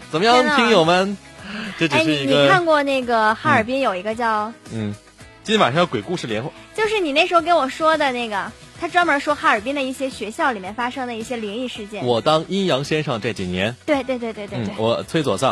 [0.10, 1.16] 怎么样，听友们？
[1.78, 4.96] 这只哎，你你是一个看过那个哈尔滨有一个叫，嗯，
[5.52, 6.50] 今天晚上要鬼故事联欢。
[6.74, 8.50] 就是你那时候跟我说的那个，
[8.80, 12.06] 他专门说哈尔滨的一些学校里面发生的一些灵异事件。
[12.06, 15.52] 我当阴阳先生这几年，对对对对对对，，嗯我崔左丧，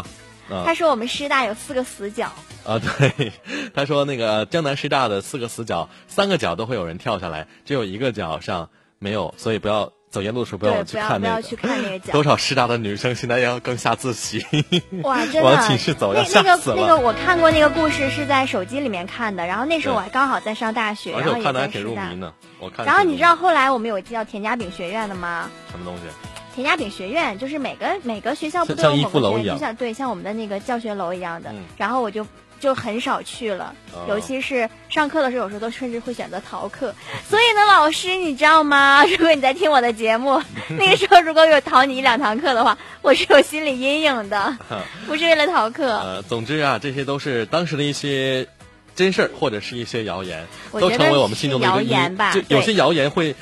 [0.49, 2.31] 啊他说我们师大有四个死角，
[2.65, 3.33] 啊，对，
[3.75, 8.69] 他说那个江南师大的四个死角，三个角都会有人跳下来，只有一个角上
[8.99, 11.19] 没有，所以不要走夜路的时候不要，去看那个。
[11.19, 12.11] 不要去看那个奖。
[12.11, 14.43] 多少师大的女生现在要更下自习，
[15.03, 22.19] 哇，真的，往寝室走要那那个吓死了那个，我看过那个故事是在手机里面看的，然后那时候我还刚好在上大学，然后也我看的还挺在师大入迷。
[22.19, 22.33] 呢。
[22.59, 22.85] 我看。
[22.85, 25.49] 然后你知道后来我们有叫田家炳学院的吗？
[25.71, 26.01] 什么东西？
[26.55, 31.51] 田家炳学院就是每个每个学校不都有某个学院，夫楼一样就像对像我们的那个教学楼一样的。
[31.51, 32.25] 嗯然后我就
[32.59, 36.93] 就很少去了，哦尤其是上课的时候，有时候都甚至会选择逃课。
[37.29, 39.05] 所以呢，老师你知道吗？
[39.09, 40.41] 如果你在听我的节目，
[40.77, 44.57] 那个时候如果有逃你一两堂课的话，我是有心理阴影的，
[45.07, 45.87] 不是为了逃课。
[45.97, 48.47] 呃，总之啊，这些都是当时的一些
[48.95, 53.35] 真事儿，或者是一些谣言，都成为我们心中的一个是谣言阴吧就有些谣言会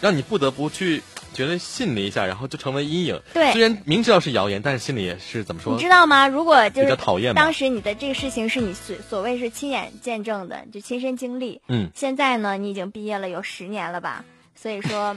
[0.00, 1.02] 让你不得不去
[1.36, 3.20] 觉得信了一下，然后就成为阴影。
[3.34, 5.74] 对虽然明知道是谣言，但是心里也是怎么说？
[5.74, 6.26] 你知道吗？
[6.26, 11.60] 如果就是讨厌当时你的这个事情是你所所谓是亲眼见证的，就亲身经历。
[11.68, 14.24] 嗯，现在呢，你已经毕业了有十年了吧？
[14.54, 15.14] 所以说，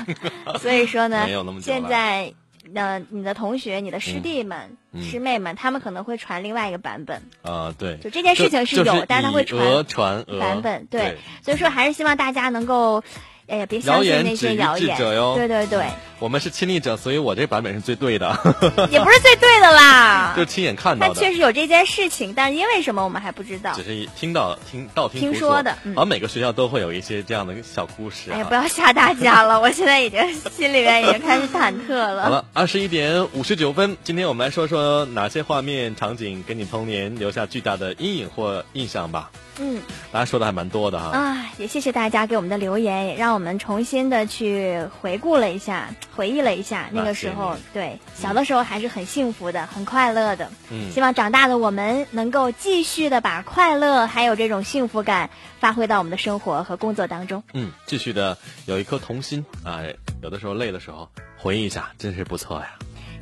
[0.60, 1.26] 所以说呢
[1.62, 2.34] 现在
[2.74, 7.22] 呃，你的同学、你的师弟们、嗯师妹们，他们可能会传另外一个版本。
[7.42, 10.86] 啊、对，就这件事情是就有，但是他会传传版本。
[10.86, 13.02] 对对，所以说还是希望大家能够，
[13.46, 14.96] 哎呀，别相信那些谣言。
[14.96, 15.86] 对对对，
[16.18, 18.30] 我们是亲历者，所以我这版本是最对的，
[18.90, 20.44] 也不是最对的啦 就。
[20.44, 21.14] 亲眼看到的。
[21.20, 23.82] 确实有这件事情，但因为什么我们还不知道只。
[23.82, 28.34] 是听到听道听听说的嗯而每个学校都会有一些这样的小故事、啊。
[28.34, 32.22] 哎呀，不要吓大家了， 我现在已经心里面已经开始忐忑了。
[32.22, 39.30] 好了，二十一点五十九分，今天我们来说说哪些画面场景给你童年留下巨大的阴影或印象吧。
[39.58, 39.80] 嗯
[40.12, 41.16] 大家说的还蛮多的哈。
[41.16, 50.50] 啊，也谢谢大家给我们的留言，也让我们重新的去回顾了一下，回忆了一下那个时候，对小的时候还是很幸福的，很快乐的。
[50.70, 55.30] 嗯希望长大的我们能够继续的把快乐还有这种幸福感
[55.60, 57.42] 发挥到我们的生活和工作当中。
[57.52, 59.80] 嗯，继续的有一颗童心啊、
[60.22, 62.70] 有的时候累的时候回忆一下，真是不错呀。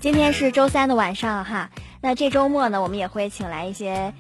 [0.01, 1.71] 今天是周三的晚上哈，
[2.01, 4.13] 那这周末呢，我们也会请来一些